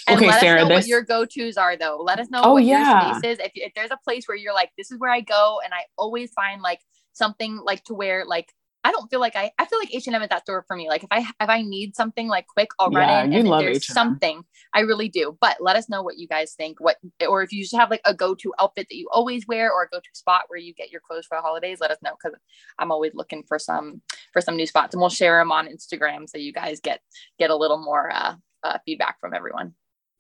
And 0.08 0.18
okay, 0.18 0.28
let 0.28 0.40
Sarah, 0.40 0.62
us 0.62 0.64
know 0.64 0.76
this... 0.76 0.84
what 0.84 0.88
your 0.88 1.02
go-tos 1.04 1.58
are 1.58 1.78
though. 1.78 1.98
Let 2.02 2.20
us 2.20 2.30
know 2.30 2.42
oh, 2.44 2.54
what 2.54 2.64
yeah. 2.64 3.08
your 3.08 3.16
space 3.20 3.32
is. 3.32 3.40
If, 3.46 3.52
if 3.56 3.74
there's 3.76 3.92
a 3.92 4.00
place 4.04 4.28
where 4.28 4.38
you're 4.38 4.54
like, 4.54 4.72
this 4.78 4.92
is 4.92 5.00
where 5.00 5.12
I 5.12 5.22
go 5.22 5.60
and 5.64 5.74
I 5.74 5.86
always 5.98 6.32
find 6.34 6.62
like 6.62 6.80
something 7.14 7.60
like 7.64 7.84
to 7.86 7.94
wear 7.94 8.26
like 8.26 8.52
I 8.88 8.92
don't 8.92 9.10
feel 9.10 9.20
like 9.20 9.36
I 9.36 9.52
I 9.60 9.66
feel 9.66 9.80
like 9.80 9.94
H 9.94 10.08
and 10.08 10.16
M 10.16 10.22
is 10.22 10.30
that 10.30 10.44
store 10.44 10.64
for 10.66 10.78
me. 10.78 10.88
Like 10.88 11.04
if 11.04 11.10
I 11.12 11.20
if 11.20 11.50
I 11.50 11.62
need 11.62 11.94
something 11.94 12.30
like 12.30 12.48
quick, 12.48 12.70
I'll 12.80 12.90
yeah, 12.90 13.00
run 13.00 13.34
in 13.34 13.46
and 13.46 13.60
there's 13.60 13.78
H&M. 13.78 13.94
something. 13.94 14.46
I 14.74 14.80
really 14.80 15.10
do. 15.10 15.38
But 15.42 15.58
let 15.60 15.76
us 15.76 15.90
know 15.90 16.02
what 16.02 16.18
you 16.18 16.26
guys 16.26 16.54
think. 16.54 16.80
What 16.80 16.96
or 17.28 17.44
if 17.44 17.52
you 17.52 17.64
just 17.64 17.76
have 17.76 17.92
like 17.92 18.00
a 18.06 18.14
go 18.14 18.34
to 18.36 18.54
outfit 18.62 18.88
that 18.90 18.96
you 18.96 19.10
always 19.12 19.46
wear 19.46 19.74
or 19.74 19.84
a 19.84 19.90
go 19.90 20.00
to 20.00 20.10
spot 20.14 20.44
where 20.48 20.58
you 20.58 20.74
get 20.74 20.90
your 20.90 21.02
clothes 21.02 21.26
for 21.26 21.38
the 21.38 21.42
holidays. 21.42 21.80
Let 21.82 21.92
us 21.92 21.98
know 22.02 22.12
because 22.12 22.40
I'm 22.80 22.94
always 22.94 23.12
looking 23.14 23.44
for 23.46 23.60
some 23.60 24.02
for 24.32 24.42
some 24.42 24.56
new 24.56 24.66
spots 24.66 24.94
and 24.94 25.02
we'll 25.02 25.10
share 25.10 25.38
them 25.38 25.52
on 25.52 25.68
Instagram 25.68 26.30
so 26.30 26.38
you 26.38 26.54
guys 26.54 26.80
get 26.80 27.02
get 27.38 27.50
a 27.50 27.58
little 27.58 27.84
more 27.84 28.10
uh, 28.10 28.36
uh 28.64 28.78
feedback 28.86 29.20
from 29.20 29.34
everyone. 29.34 29.74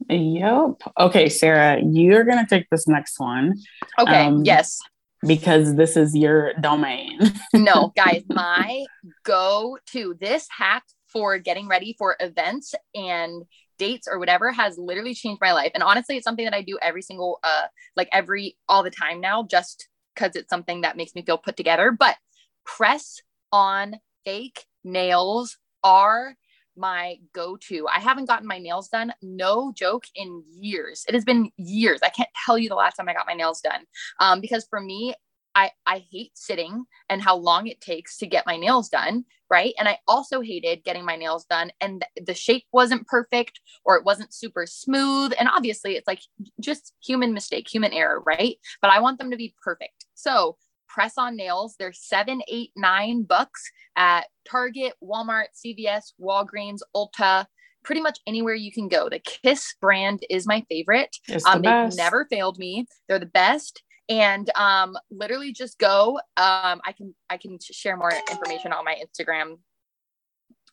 Yep. 0.09 0.81
Okay, 0.99 1.29
Sarah, 1.29 1.81
you're 1.81 2.25
gonna 2.25 2.45
take 2.45 2.69
this 2.69 2.85
next 2.85 3.17
one. 3.17 3.55
Okay. 3.97 4.25
Um, 4.25 4.43
yes 4.43 4.77
because 5.25 5.75
this 5.75 5.97
is 5.97 6.15
your 6.15 6.53
domain. 6.61 7.19
no, 7.53 7.93
guys, 7.95 8.23
my 8.29 8.85
go 9.23 9.77
to 9.87 10.15
this 10.19 10.47
hack 10.55 10.83
for 11.07 11.37
getting 11.39 11.67
ready 11.67 11.95
for 11.97 12.15
events 12.19 12.75
and 12.93 13.43
dates 13.77 14.07
or 14.09 14.19
whatever 14.19 14.51
has 14.51 14.77
literally 14.77 15.13
changed 15.13 15.41
my 15.41 15.53
life. 15.53 15.71
And 15.73 15.83
honestly, 15.83 16.17
it's 16.17 16.23
something 16.23 16.45
that 16.45 16.53
I 16.53 16.61
do 16.61 16.77
every 16.81 17.01
single 17.01 17.39
uh 17.43 17.67
like 17.95 18.09
every 18.11 18.57
all 18.67 18.83
the 18.83 18.91
time 18.91 19.21
now 19.21 19.43
just 19.43 19.87
cuz 20.15 20.35
it's 20.35 20.49
something 20.49 20.81
that 20.81 20.97
makes 20.97 21.15
me 21.15 21.23
feel 21.23 21.37
put 21.37 21.57
together, 21.57 21.91
but 21.91 22.17
press 22.65 23.21
on 23.51 23.95
fake 24.25 24.65
nails 24.83 25.57
are 25.83 26.35
my 26.77 27.17
go-to. 27.33 27.87
I 27.87 27.99
haven't 27.99 28.25
gotten 28.25 28.47
my 28.47 28.59
nails 28.59 28.89
done, 28.89 29.13
no 29.21 29.71
joke, 29.75 30.05
in 30.15 30.43
years. 30.51 31.05
It 31.07 31.13
has 31.13 31.25
been 31.25 31.51
years. 31.57 31.99
I 32.03 32.09
can't 32.09 32.29
tell 32.45 32.57
you 32.57 32.69
the 32.69 32.75
last 32.75 32.95
time 32.95 33.09
I 33.09 33.13
got 33.13 33.27
my 33.27 33.33
nails 33.33 33.61
done. 33.61 33.85
Um, 34.19 34.41
because 34.41 34.67
for 34.69 34.79
me, 34.79 35.13
I, 35.55 35.71
I 35.87 36.05
hate 36.11 36.31
sitting 36.35 36.85
and 37.09 37.19
how 37.19 37.35
long 37.35 37.65
it 37.65 37.81
takes 37.81 38.17
to 38.17 38.27
get 38.27 38.45
my 38.45 38.57
nails 38.57 38.89
done. 38.89 39.25
Right. 39.49 39.73
And 39.79 39.87
I 39.87 39.97
also 40.07 40.41
hated 40.41 40.83
getting 40.83 41.03
my 41.03 41.15
nails 41.15 41.45
done 41.45 41.71
and 41.81 42.05
the 42.25 42.33
shape 42.33 42.65
wasn't 42.73 43.07
perfect 43.07 43.59
or 43.85 43.95
it 43.95 44.05
wasn't 44.05 44.33
super 44.33 44.67
smooth. 44.67 45.33
And 45.39 45.47
obviously, 45.47 45.95
it's 45.95 46.05
like 46.05 46.19
just 46.59 46.93
human 47.03 47.33
mistake, 47.33 47.67
human 47.67 47.91
error. 47.91 48.21
Right. 48.25 48.57
But 48.81 48.91
I 48.91 48.99
want 48.99 49.17
them 49.17 49.31
to 49.31 49.37
be 49.37 49.55
perfect. 49.63 50.05
So 50.13 50.57
press 50.97 51.13
on 51.15 51.35
nails. 51.35 51.75
They're 51.77 51.93
seven, 51.93 52.41
eight, 52.47 52.71
nine 52.75 53.21
bucks 53.21 53.61
at 53.95 54.25
Target, 54.49 54.93
Walmart, 55.03 55.45
CVS, 55.53 56.13
Walgreens, 56.19 56.79
Ulta, 56.95 57.45
pretty 57.83 58.01
much 58.01 58.17
anywhere 58.25 58.55
you 58.55 58.71
can 58.71 58.87
go. 58.87 59.07
The 59.07 59.19
Kiss 59.19 59.75
brand 59.79 60.21
is 60.31 60.47
my 60.47 60.65
favorite. 60.69 61.15
Um, 61.45 61.61
the 61.61 61.69
they've 61.69 61.97
never 61.97 62.25
failed 62.31 62.57
me. 62.57 62.87
They're 63.07 63.19
the 63.19 63.27
best. 63.27 63.83
And 64.09 64.49
um, 64.55 64.97
literally 65.11 65.53
just 65.53 65.77
go. 65.77 66.15
Um, 66.35 66.81
I 66.83 66.93
can 66.97 67.13
I 67.29 67.37
can 67.37 67.59
share 67.61 67.95
more 67.95 68.11
information 68.31 68.73
on 68.73 68.83
my 68.83 68.95
Instagram 68.95 69.57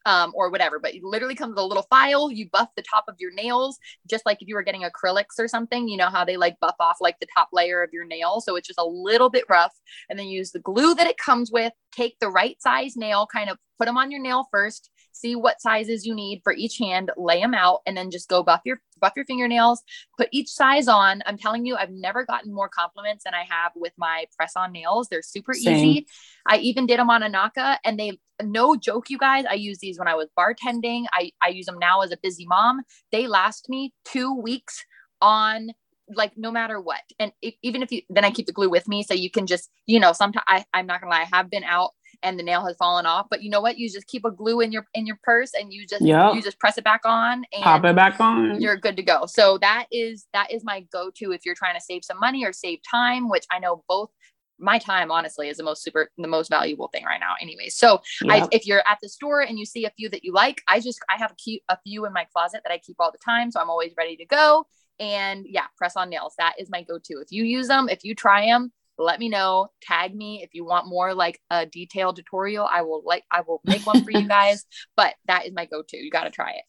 um, 0.06 0.32
or 0.34 0.50
whatever. 0.50 0.78
But 0.78 0.94
it 0.94 1.04
literally 1.04 1.34
comes 1.34 1.50
with 1.50 1.58
a 1.58 1.66
little 1.66 1.86
file. 1.90 2.30
You 2.30 2.48
buff 2.50 2.68
the 2.76 2.82
top 2.82 3.04
of 3.08 3.16
your 3.18 3.32
nails, 3.32 3.78
just 4.08 4.26
like 4.26 4.40
if 4.40 4.48
you 4.48 4.54
were 4.54 4.62
getting 4.62 4.82
acrylics 4.82 5.38
or 5.38 5.48
something. 5.48 5.88
You 5.88 5.96
know 5.96 6.10
how 6.10 6.24
they 6.24 6.36
like 6.36 6.58
buff 6.60 6.76
off 6.80 6.98
like 7.00 7.18
the 7.20 7.26
top 7.36 7.48
layer 7.52 7.82
of 7.82 7.90
your 7.92 8.04
nail, 8.06 8.40
so 8.40 8.56
it's 8.56 8.68
just 8.68 8.78
a 8.78 8.86
little 8.86 9.30
bit 9.30 9.44
rough. 9.48 9.74
And 10.08 10.18
then 10.18 10.26
use 10.26 10.52
the 10.52 10.60
glue 10.60 10.94
that 10.94 11.06
it 11.06 11.18
comes 11.18 11.50
with. 11.50 11.72
Take 11.92 12.18
the 12.20 12.28
right 12.28 12.60
size 12.60 12.96
nail, 12.96 13.26
kind 13.26 13.50
of 13.50 13.58
put 13.78 13.86
them 13.86 13.98
on 13.98 14.10
your 14.10 14.20
nail 14.20 14.46
first 14.50 14.90
see 15.14 15.36
what 15.36 15.60
sizes 15.60 16.04
you 16.04 16.14
need 16.14 16.40
for 16.44 16.52
each 16.52 16.78
hand, 16.78 17.10
lay 17.16 17.40
them 17.40 17.54
out, 17.54 17.80
and 17.86 17.96
then 17.96 18.10
just 18.10 18.28
go 18.28 18.42
buff 18.42 18.60
your 18.64 18.80
buff 19.00 19.12
your 19.16 19.24
fingernails, 19.24 19.82
put 20.18 20.28
each 20.32 20.50
size 20.50 20.88
on. 20.88 21.22
I'm 21.26 21.38
telling 21.38 21.66
you, 21.66 21.76
I've 21.76 21.90
never 21.90 22.24
gotten 22.24 22.52
more 22.52 22.68
compliments 22.68 23.24
than 23.24 23.34
I 23.34 23.44
have 23.48 23.72
with 23.76 23.92
my 23.96 24.26
press 24.36 24.54
on 24.56 24.72
nails. 24.72 25.08
They're 25.08 25.22
super 25.22 25.54
Same. 25.54 25.74
easy. 25.74 26.06
I 26.46 26.58
even 26.58 26.86
did 26.86 26.98
them 26.98 27.10
on 27.10 27.22
Enaka 27.22 27.78
and 27.84 27.98
they 27.98 28.18
no 28.42 28.76
joke, 28.76 29.10
you 29.10 29.18
guys. 29.18 29.44
I 29.48 29.54
use 29.54 29.78
these 29.78 29.98
when 29.98 30.08
I 30.08 30.14
was 30.14 30.28
bartending. 30.36 31.04
I, 31.12 31.30
I 31.42 31.48
use 31.48 31.66
them 31.66 31.78
now 31.78 32.00
as 32.00 32.10
a 32.10 32.18
busy 32.22 32.46
mom. 32.46 32.82
They 33.12 33.26
last 33.26 33.68
me 33.68 33.92
two 34.04 34.34
weeks 34.34 34.84
on 35.20 35.70
like 36.14 36.32
no 36.36 36.50
matter 36.50 36.78
what 36.78 37.00
and 37.18 37.32
if, 37.40 37.54
even 37.62 37.82
if 37.82 37.90
you 37.90 38.02
then 38.10 38.26
i 38.26 38.30
keep 38.30 38.44
the 38.44 38.52
glue 38.52 38.68
with 38.68 38.86
me 38.86 39.02
so 39.02 39.14
you 39.14 39.30
can 39.30 39.46
just 39.46 39.70
you 39.86 39.98
know 39.98 40.12
sometimes 40.12 40.44
I, 40.46 40.62
i'm 40.74 40.86
not 40.86 41.00
gonna 41.00 41.10
lie 41.10 41.22
i 41.22 41.36
have 41.36 41.48
been 41.48 41.64
out 41.64 41.92
and 42.24 42.38
the 42.38 42.42
nail 42.42 42.64
has 42.64 42.76
fallen 42.76 43.06
off 43.06 43.26
but 43.30 43.42
you 43.42 43.50
know 43.50 43.60
what 43.60 43.78
you 43.78 43.88
just 43.88 44.06
keep 44.06 44.24
a 44.24 44.30
glue 44.30 44.60
in 44.60 44.72
your 44.72 44.86
in 44.94 45.06
your 45.06 45.18
purse 45.22 45.52
and 45.54 45.72
you 45.72 45.86
just 45.86 46.02
yep. 46.02 46.34
you 46.34 46.42
just 46.42 46.58
press 46.58 46.78
it 46.78 46.84
back 46.84 47.02
on 47.04 47.44
and 47.52 47.62
pop 47.62 47.84
it 47.84 47.94
back 47.94 48.18
on 48.20 48.60
you're 48.60 48.76
good 48.76 48.96
to 48.96 49.02
go 49.02 49.26
so 49.26 49.58
that 49.58 49.86
is 49.92 50.26
that 50.32 50.50
is 50.50 50.64
my 50.64 50.80
go-to 50.92 51.32
if 51.32 51.44
you're 51.44 51.54
trying 51.54 51.74
to 51.74 51.80
save 51.80 52.04
some 52.04 52.18
money 52.18 52.44
or 52.44 52.52
save 52.52 52.80
time 52.88 53.28
which 53.28 53.46
i 53.52 53.58
know 53.58 53.84
both 53.88 54.10
my 54.58 54.78
time 54.78 55.10
honestly 55.10 55.48
is 55.48 55.56
the 55.56 55.62
most 55.62 55.82
super 55.82 56.10
the 56.16 56.28
most 56.28 56.48
valuable 56.48 56.88
thing 56.88 57.04
right 57.04 57.20
now 57.20 57.34
anyway 57.40 57.68
so 57.68 58.00
yep. 58.22 58.44
I, 58.44 58.48
if 58.52 58.66
you're 58.66 58.82
at 58.86 58.98
the 59.02 59.08
store 59.08 59.40
and 59.40 59.58
you 59.58 59.66
see 59.66 59.84
a 59.84 59.90
few 59.90 60.08
that 60.10 60.24
you 60.24 60.32
like 60.32 60.62
i 60.68 60.80
just 60.80 60.98
i 61.10 61.16
have 61.18 61.32
a, 61.32 61.36
keep, 61.36 61.62
a 61.68 61.78
few 61.84 62.06
in 62.06 62.12
my 62.12 62.26
closet 62.32 62.60
that 62.64 62.72
i 62.72 62.78
keep 62.78 62.96
all 62.98 63.12
the 63.12 63.18
time 63.24 63.50
so 63.50 63.60
i'm 63.60 63.70
always 63.70 63.92
ready 63.96 64.16
to 64.16 64.24
go 64.24 64.64
and 64.98 65.46
yeah, 65.48 65.66
press 65.76 65.96
on 65.96 66.10
nails. 66.10 66.34
That 66.38 66.54
is 66.58 66.70
my 66.70 66.82
go 66.82 66.98
to. 66.98 67.14
If 67.20 67.30
you 67.30 67.44
use 67.44 67.68
them, 67.68 67.88
if 67.88 68.04
you 68.04 68.14
try 68.14 68.46
them, 68.46 68.72
let 68.98 69.18
me 69.18 69.28
know. 69.28 69.68
Tag 69.82 70.14
me 70.14 70.42
if 70.42 70.50
you 70.52 70.64
want 70.64 70.86
more 70.86 71.14
like 71.14 71.40
a 71.50 71.66
detailed 71.66 72.16
tutorial. 72.16 72.66
I 72.70 72.82
will 72.82 73.02
like 73.04 73.24
I 73.30 73.42
will 73.46 73.60
make 73.64 73.86
one 73.86 74.04
for 74.04 74.10
you 74.10 74.28
guys. 74.28 74.64
But 74.96 75.14
that 75.26 75.46
is 75.46 75.52
my 75.54 75.66
go 75.66 75.82
to. 75.86 75.96
You 75.96 76.10
got 76.10 76.24
to 76.24 76.30
try 76.30 76.50
it. 76.50 76.64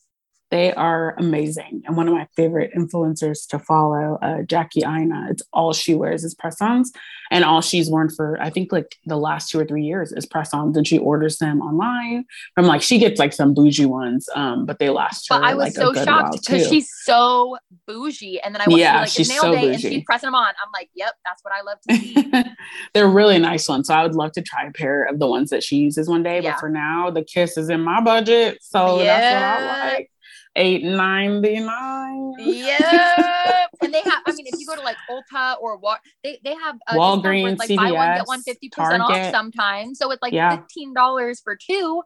They 0.51 0.71
are 0.73 1.15
amazing. 1.17 1.81
And 1.85 1.97
one 1.97 2.07
of 2.07 2.13
my 2.13 2.27
favorite 2.35 2.71
influencers 2.77 3.47
to 3.49 3.57
follow, 3.57 4.19
uh, 4.21 4.43
Jackie 4.43 4.83
Aina, 4.85 5.27
it's 5.31 5.41
all 5.51 5.73
she 5.73 5.95
wears 5.95 6.23
is 6.23 6.35
press 6.35 6.61
ons. 6.61 6.91
And 7.31 7.43
all 7.43 7.61
she's 7.61 7.89
worn 7.89 8.09
for, 8.09 8.39
I 8.39 8.51
think, 8.51 8.71
like 8.71 8.95
the 9.05 9.17
last 9.17 9.49
two 9.49 9.59
or 9.59 9.65
three 9.65 9.83
years 9.83 10.11
is 10.11 10.27
press 10.27 10.53
ons. 10.53 10.77
And 10.77 10.87
she 10.87 10.99
orders 10.99 11.37
them 11.39 11.61
online 11.61 12.25
from 12.53 12.67
like, 12.67 12.83
she 12.83 12.99
gets 12.99 13.19
like 13.19 13.33
some 13.33 13.55
bougie 13.55 13.87
ones, 13.87 14.29
um, 14.35 14.67
but 14.67 14.77
they 14.77 14.89
last 14.89 15.27
her. 15.29 15.39
But 15.39 15.45
I 15.45 15.55
was 15.55 15.63
like, 15.63 15.73
so 15.73 15.93
shocked 16.05 16.39
because 16.39 16.67
she's 16.69 16.91
so 17.03 17.57
bougie. 17.87 18.39
And 18.41 18.53
then 18.53 18.61
I 18.61 18.65
went 18.67 18.79
yeah, 18.79 18.93
to 18.93 18.99
like 18.99 19.09
she's 19.09 19.29
nail 19.29 19.41
so 19.41 19.51
day 19.51 19.61
bougie. 19.61 19.73
and 19.73 19.81
she's 19.81 20.03
pressing 20.03 20.27
them 20.27 20.35
on. 20.35 20.53
I'm 20.63 20.71
like, 20.73 20.89
yep, 20.93 21.15
that's 21.25 21.43
what 21.43 21.53
I 21.53 21.61
love 21.63 21.79
to 21.89 21.95
see. 21.95 22.51
They're 22.93 23.07
really 23.07 23.39
nice 23.39 23.67
ones. 23.67 23.87
So 23.87 23.95
I 23.95 24.03
would 24.03 24.13
love 24.13 24.33
to 24.33 24.43
try 24.43 24.67
a 24.67 24.71
pair 24.71 25.05
of 25.05 25.17
the 25.17 25.27
ones 25.27 25.49
that 25.49 25.63
she 25.63 25.77
uses 25.77 26.07
one 26.07 26.21
day. 26.21 26.41
Yeah. 26.41 26.51
But 26.51 26.59
for 26.59 26.69
now, 26.69 27.09
the 27.09 27.23
kiss 27.23 27.57
is 27.57 27.69
in 27.69 27.81
my 27.81 27.99
budget. 27.99 28.59
So 28.61 29.01
yeah. 29.01 29.19
that's 29.19 29.61
what 29.61 29.77
I 29.77 29.93
like 29.95 30.11
eight 30.55 30.83
ninety 30.83 31.59
nine. 31.59 32.33
Yeah, 32.39 33.67
and 33.81 33.93
they 33.93 34.01
have. 34.01 34.24
I 34.25 34.33
mean, 34.33 34.47
if 34.47 34.59
you 34.59 34.65
go 34.65 34.75
to 34.75 34.81
like 34.81 34.97
Ulta 35.09 35.55
or 35.62 35.77
what, 35.77 36.00
they 36.24 36.39
they 36.43 36.53
have 36.55 36.77
uh, 36.88 36.95
Walgreens, 36.95 37.57
like 37.57 37.69
CVS, 37.69 37.77
buy 37.77 37.91
one 37.91 38.17
get 38.17 38.27
one 38.27 38.41
fifty 38.41 38.69
percent 38.69 39.01
off 39.01 39.31
sometimes. 39.31 40.00
So 40.00 40.12
it's 40.12 40.21
like 40.21 40.33
yeah. 40.33 40.57
fifteen 40.57 40.93
dollars 40.93 41.41
for 41.41 41.55
two. 41.55 42.01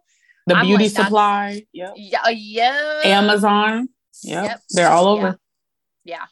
The 0.47 0.55
I'm 0.55 0.65
beauty 0.65 0.85
like, 0.85 0.93
supply. 0.93 1.65
Yep. 1.73 1.93
Yeah. 1.95 2.29
Yeah. 2.29 3.01
Amazon. 3.03 3.89
Yep. 4.23 4.43
yep. 4.43 4.61
They're 4.71 4.89
all 4.89 5.07
over. 5.07 5.39
yeah. 6.03 6.15
yeah. 6.15 6.25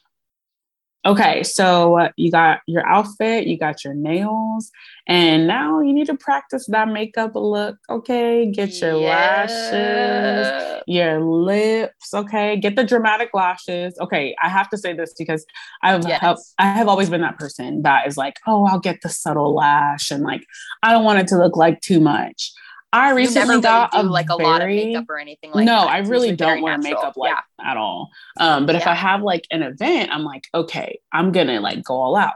Okay, 1.08 1.42
so 1.42 1.98
uh, 1.98 2.10
you 2.18 2.30
got 2.30 2.60
your 2.68 2.86
outfit, 2.86 3.48
you 3.48 3.58
got 3.58 3.86
your 3.86 3.94
nails, 3.94 4.74
and 5.08 5.48
now 5.48 5.80
you 5.80 5.94
need 5.94 6.08
to 6.08 6.18
practice 6.18 6.66
that 6.68 6.90
makeup 6.90 7.32
look. 7.34 7.78
Okay, 7.90 8.52
get 8.52 8.82
your 8.82 9.00
yeah. 9.00 9.46
lashes, 9.48 10.84
your 10.86 11.22
lips. 11.22 12.14
Okay, 12.14 12.58
get 12.58 12.76
the 12.76 12.84
dramatic 12.84 13.30
lashes. 13.34 13.98
Okay, 14.02 14.36
I 14.44 14.50
have 14.50 14.70
to 14.72 14.78
say 14.78 14.92
this 14.92 15.14
because 15.18 15.46
I've 15.82 16.06
yes. 16.06 16.54
I 16.60 16.66
have 16.66 16.90
always 16.90 17.10
been 17.10 17.22
that 17.22 17.38
person 17.38 17.84
that 17.84 18.06
is 18.06 18.18
like, 18.18 18.36
oh, 18.46 18.66
I'll 18.66 18.80
get 18.80 19.00
the 19.02 19.10
subtle 19.10 19.56
lash, 19.56 20.12
and 20.12 20.26
like 20.26 20.46
I 20.84 20.92
don't 20.92 21.06
want 21.06 21.20
it 21.20 21.28
to 21.30 21.38
look 21.38 21.56
like 21.56 21.80
too 21.80 22.02
much. 22.02 22.52
I 22.94 23.12
recently 23.12 23.50
really 23.50 23.62
got 23.62 23.94
a 23.94 24.04
like 24.04 24.28
a 24.30 24.38
very, 24.38 24.50
lot 24.50 24.62
of 24.62 24.68
makeup 24.70 25.06
or 25.10 25.18
anything 25.18 25.52
like 25.52 25.66
no, 25.66 25.82
that. 25.82 25.90
I 25.90 25.98
really 26.00 26.36
don't 26.36 26.62
wear 26.62 26.78
natural. 26.78 26.96
makeup 26.96 27.18
like 27.18 27.36
yeah. 27.60 27.72
at 27.72 27.78
all. 27.78 28.10
Um, 28.40 28.66
but 28.66 28.76
yeah. 28.76 28.82
if 28.82 28.88
I 28.88 28.94
have 28.94 29.22
like 29.22 29.46
an 29.52 29.62
event, 29.62 30.10
I'm 30.12 30.24
like, 30.24 30.48
okay, 30.54 31.00
I'm 31.12 31.32
gonna 31.32 31.60
like 31.60 31.84
go 31.84 31.96
all 31.96 32.16
out. 32.16 32.34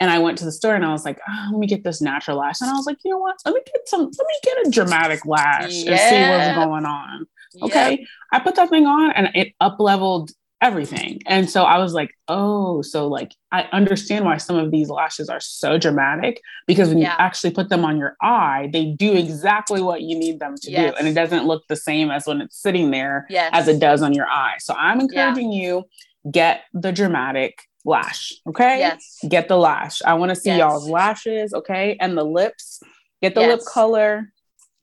And 0.00 0.10
I 0.10 0.18
went 0.18 0.38
to 0.38 0.44
the 0.44 0.52
store 0.52 0.74
and 0.74 0.84
I 0.84 0.92
was 0.92 1.04
like, 1.04 1.20
oh, 1.28 1.48
let 1.50 1.58
me 1.58 1.66
get 1.66 1.84
this 1.84 2.00
natural 2.00 2.38
lash. 2.38 2.60
And 2.60 2.70
I 2.70 2.74
was 2.74 2.86
like, 2.86 2.98
you 3.04 3.10
know 3.10 3.18
what? 3.18 3.36
Let 3.44 3.54
me 3.54 3.60
get 3.66 3.88
some, 3.88 4.00
let 4.02 4.10
me 4.10 4.34
get 4.42 4.66
a 4.66 4.70
dramatic 4.70 5.26
lash 5.26 5.72
yeah. 5.72 5.92
and 5.92 6.00
see 6.00 6.56
what's 6.56 6.66
going 6.66 6.84
on. 6.84 7.26
Okay. 7.62 8.06
I 8.32 8.40
put 8.40 8.56
that 8.56 8.70
thing 8.70 8.86
on 8.86 9.10
and 9.12 9.30
it 9.34 9.54
up 9.60 9.80
leveled 9.80 10.30
everything. 10.60 11.20
And 11.26 11.48
so 11.48 11.62
I 11.62 11.78
was 11.78 11.94
like, 11.94 12.10
oh, 12.26 12.82
so 12.82 13.06
like 13.06 13.32
I 13.52 13.62
understand 13.72 14.24
why 14.24 14.38
some 14.38 14.56
of 14.56 14.70
these 14.70 14.90
lashes 14.90 15.28
are 15.28 15.40
so 15.40 15.78
dramatic 15.78 16.40
because 16.66 16.88
when 16.88 16.98
yeah. 16.98 17.12
you 17.12 17.16
actually 17.18 17.52
put 17.52 17.68
them 17.68 17.84
on 17.84 17.96
your 17.96 18.16
eye, 18.20 18.68
they 18.72 18.86
do 18.86 19.14
exactly 19.14 19.80
what 19.80 20.02
you 20.02 20.18
need 20.18 20.40
them 20.40 20.56
to 20.62 20.70
yes. 20.70 20.92
do. 20.92 20.98
And 20.98 21.06
it 21.06 21.14
doesn't 21.14 21.46
look 21.46 21.62
the 21.68 21.76
same 21.76 22.10
as 22.10 22.26
when 22.26 22.40
it's 22.40 22.60
sitting 22.60 22.90
there 22.90 23.26
yes. 23.30 23.50
as 23.52 23.68
it 23.68 23.78
does 23.78 24.02
on 24.02 24.12
your 24.12 24.26
eye. 24.26 24.56
So 24.58 24.74
I'm 24.74 25.00
encouraging 25.00 25.52
yeah. 25.52 25.62
you 25.62 25.84
get 26.30 26.62
the 26.74 26.92
dramatic 26.92 27.60
lash. 27.84 28.32
Okay. 28.48 28.80
Yes. 28.80 29.18
Get 29.28 29.48
the 29.48 29.56
lash. 29.56 30.02
I 30.04 30.14
want 30.14 30.30
to 30.30 30.36
see 30.36 30.50
yes. 30.50 30.58
y'all's 30.58 30.88
lashes. 30.88 31.54
Okay. 31.54 31.96
And 32.00 32.16
the 32.16 32.24
lips. 32.24 32.80
Get 33.22 33.34
the 33.34 33.40
lip 33.40 33.60
color. 33.66 34.32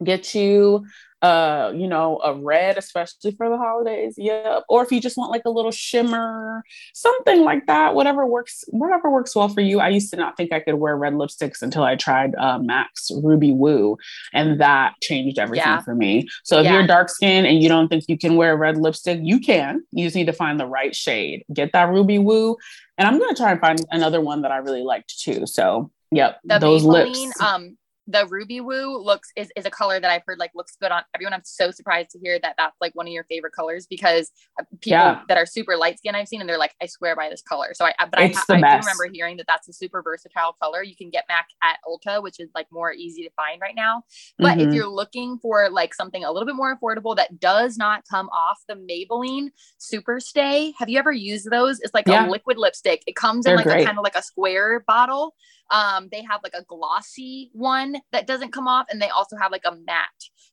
Get 0.04 0.36
you 0.36 0.86
uh, 1.22 1.72
you 1.76 1.88
know, 1.88 2.20
a 2.24 2.34
red, 2.34 2.78
especially 2.78 3.32
for 3.32 3.50
the 3.50 3.58
holidays. 3.58 4.16
Yep. 4.18 4.64
Or 4.70 4.84
if 4.84 4.92
you 4.92 5.02
just 5.02 5.18
want 5.18 5.32
like 5.32 5.42
a 5.46 5.50
little 5.50 5.72
shimmer, 5.72 6.64
something 6.94 7.42
like 7.42 7.66
that, 7.68 7.96
whatever 7.96 8.26
works, 8.26 8.64
whatever 8.68 9.10
works 9.10 9.36
well 9.36 9.50
for 9.50 9.62
you. 9.62 9.80
I 9.80 9.90
used 9.90 10.12
to 10.12 10.18
not 10.18 10.38
think 10.38 10.54
I 10.54 10.60
could 10.60 10.76
wear 10.76 10.96
red 10.96 11.14
lipsticks 11.14 11.62
until 11.62 11.84
I 11.84 11.96
tried 11.96 12.36
uh, 12.36 12.60
MAC's 12.60 13.12
Ruby 13.24 13.52
Woo, 13.52 13.98
and 14.34 14.62
that 14.62 14.94
changed 15.02 15.40
everything 15.40 15.66
yeah. 15.66 15.82
for 15.82 15.96
me. 15.96 16.28
So 16.44 16.60
if 16.60 16.66
yeah. 16.66 16.74
you're 16.74 16.88
dark 16.88 17.10
skinned 17.10 17.48
and 17.48 17.62
you 17.62 17.70
don't 17.70 17.88
think 17.88 18.06
you 18.08 18.18
can 18.18 18.36
wear 18.36 18.54
a 18.54 18.58
red 18.58 18.78
lipstick, 18.78 19.20
you 19.24 19.40
can. 19.40 19.84
You 19.92 20.06
just 20.06 20.16
need 20.16 20.28
to 20.28 20.34
find 20.34 20.60
the 20.60 20.68
right 20.68 20.96
shade. 20.96 21.44
Get 21.52 21.72
that 21.74 21.90
Ruby 21.90 22.20
Woo. 22.20 22.58
And 22.98 23.08
I'm 23.08 23.20
gonna 23.20 23.36
try 23.36 23.52
and 23.52 23.60
find 23.60 23.84
another 23.92 24.22
one 24.22 24.44
that 24.44 24.52
I 24.52 24.58
really 24.58 24.84
liked 24.84 25.20
too. 25.20 25.48
So 25.48 25.92
yep, 26.12 26.40
the 26.44 26.60
those 26.60 26.84
Maybelline, 26.84 27.16
lips. 27.16 27.42
Um, 27.42 27.78
the 28.08 28.28
ruby 28.28 28.62
woo 28.62 28.98
looks 28.98 29.32
is, 29.36 29.52
is 29.56 29.66
a 29.66 29.72
color 29.72 30.00
that 30.00 30.12
I've 30.12 30.22
heard 30.26 30.38
like 30.38 30.52
looks 30.54 30.76
good 30.80 30.92
on 30.92 31.04
everyone. 31.14 31.34
I'm 31.34 31.42
so 31.44 31.72
surprised 31.72 32.12
to 32.12 32.20
hear 32.20 32.40
that 32.40 32.56
that's 32.58 32.76
like 32.80 32.94
one 32.94 33.08
of 33.08 33.14
your 33.14 33.24
favorite 33.26 33.54
colors 33.54 33.88
because 33.88 34.32
uh, 34.60 34.64
people 34.82 34.98
yeah. 34.98 35.22
that 35.28 35.38
are 35.38 35.46
super 35.46 35.76
light 35.76 35.98
skin 35.98 36.16
I've 36.16 36.28
seen 36.28 36.42
and 36.42 36.50
they're 36.50 36.58
like 36.58 36.76
I 36.82 36.86
swear 36.86 37.16
by 37.16 37.30
this 37.30 37.42
color. 37.42 37.74
So 37.74 37.86
I 37.86 37.94
but 38.00 38.20
I, 38.20 38.24
I, 38.24 38.28
do 38.28 38.54
remember 38.54 39.08
hearing 39.12 39.38
that 39.38 39.48
that's 39.48 39.68
a 39.68 39.74
super 39.74 40.02
versatile 40.02 40.56
color. 40.62 40.84
You 40.84 40.96
can 40.96 41.10
get 41.10 41.26
MAC 41.28 41.48
at 41.64 41.78
Ulta, 41.88 42.22
which 42.22 42.40
is 42.40 42.50
like 42.54 42.68
more 42.72 42.94
easy 42.94 43.24
to 43.24 43.30
find 43.36 43.60
right 43.62 43.76
now. 43.76 44.04
But 44.38 44.58
mm-hmm. 44.58 44.70
if 44.70 44.76
you're 44.76 44.88
looking 44.88 45.40
for 45.40 45.70
like 45.70 45.94
something 45.94 46.24
a 46.24 46.32
little 46.32 46.46
bit 46.46 46.56
more 46.56 46.78
affordable 46.78 47.16
that 47.16 47.40
does 47.40 47.78
not 47.78 48.04
come 48.10 48.30
off 48.30 48.60
the 48.68 48.76
Maybelline 48.76 49.50
Super 49.78 50.20
Stay, 50.20 50.74
have 50.78 50.90
you 50.90 51.00
ever 51.00 51.12
used 51.12 51.50
those? 51.50 51.80
It's 51.80 51.94
like 51.94 52.08
yeah. 52.08 52.28
a 52.28 52.30
liquid 52.30 52.58
lipstick. 52.58 53.04
It 53.08 53.16
comes 53.16 53.46
they're 53.46 53.54
in 53.54 53.58
like 53.58 53.66
great. 53.66 53.82
a 53.82 53.86
kind 53.86 53.98
of 53.98 54.04
like 54.04 54.16
a 54.16 54.24
square 54.24 54.84
bottle 54.88 55.34
um, 55.72 56.10
they 56.12 56.22
have 56.24 56.42
like 56.44 56.54
a 56.54 56.64
glossy 56.64 57.50
one 57.54 57.95
that 58.12 58.28
doesn't 58.28 58.52
come 58.52 58.68
off, 58.68 58.88
and 58.90 59.02
they 59.02 59.10
also 59.10 59.36
have 59.38 59.52
like 59.52 59.64
a 59.66 59.76
matte, 59.76 60.06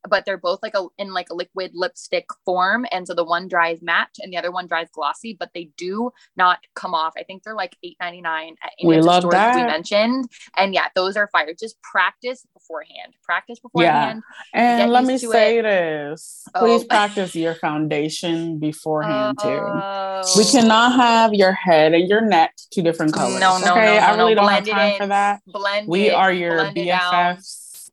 but 0.09 0.25
they're 0.25 0.39
both 0.39 0.61
like 0.63 0.75
a 0.75 0.87
in 0.99 1.13
like 1.13 1.29
a 1.31 1.35
liquid 1.35 1.73
lipstick 1.75 2.27
form. 2.45 2.87
And 2.91 3.07
so 3.07 3.15
the 3.15 3.25
one 3.25 3.49
dries 3.49 3.81
matte 3.83 4.17
and 4.19 4.33
the 4.33 4.37
other 4.37 4.51
one 4.51 4.67
dries 4.67 4.89
glossy, 4.93 5.37
but 5.39 5.51
they 5.55 5.71
do 5.77 6.11
not 6.37 6.59
come 6.75 6.95
off. 6.95 7.15
I 7.17 7.23
think 7.23 7.43
they're 7.43 7.55
like 7.55 7.77
eight 7.83 7.97
ninety 8.01 8.21
nine 8.21 8.57
at 8.63 8.73
any 8.81 8.89
we 8.89 8.99
of 8.99 9.05
the 9.05 9.21
stores 9.21 9.33
that. 9.33 9.57
we 9.57 9.63
mentioned. 9.63 10.27
And 10.57 10.75
yeah, 10.75 10.89
those 10.95 11.17
are 11.17 11.29
fire. 11.33 11.55
Just 11.59 11.81
practice 11.83 12.47
beforehand. 12.55 13.15
Practice 13.23 13.59
beforehand. 13.61 14.23
Yeah. 14.55 14.83
And 14.83 14.93
let 14.93 15.05
me 15.05 15.19
say 15.19 15.59
it. 15.59 15.63
this. 15.63 16.45
Oh. 16.55 16.61
Please 16.61 16.83
oh. 16.83 16.87
practice 16.87 17.35
your 17.35 17.55
foundation 17.55 18.59
beforehand 18.59 19.39
too. 19.41 19.49
Oh. 19.49 20.23
We 20.37 20.45
cannot 20.45 20.93
have 20.97 21.35
your 21.35 21.53
head 21.53 21.95
and 21.95 22.09
your 22.09 22.21
neck 22.21 22.55
two 22.71 22.83
different 22.83 23.13
colors. 23.13 23.41
No, 23.41 23.59
no, 23.59 23.73
okay? 23.73 23.87
no, 23.87 23.95
no 23.95 23.99
I 23.99 24.17
really 24.17 24.35
no. 24.35 24.43
don't 24.43 24.47
Blend 24.47 24.67
have 24.67 24.77
time 24.77 24.99
for 24.99 25.07
that. 25.09 25.41
Blend 25.47 25.89
we 25.89 26.09
it, 26.09 26.15
are 26.15 26.33
your 26.33 26.73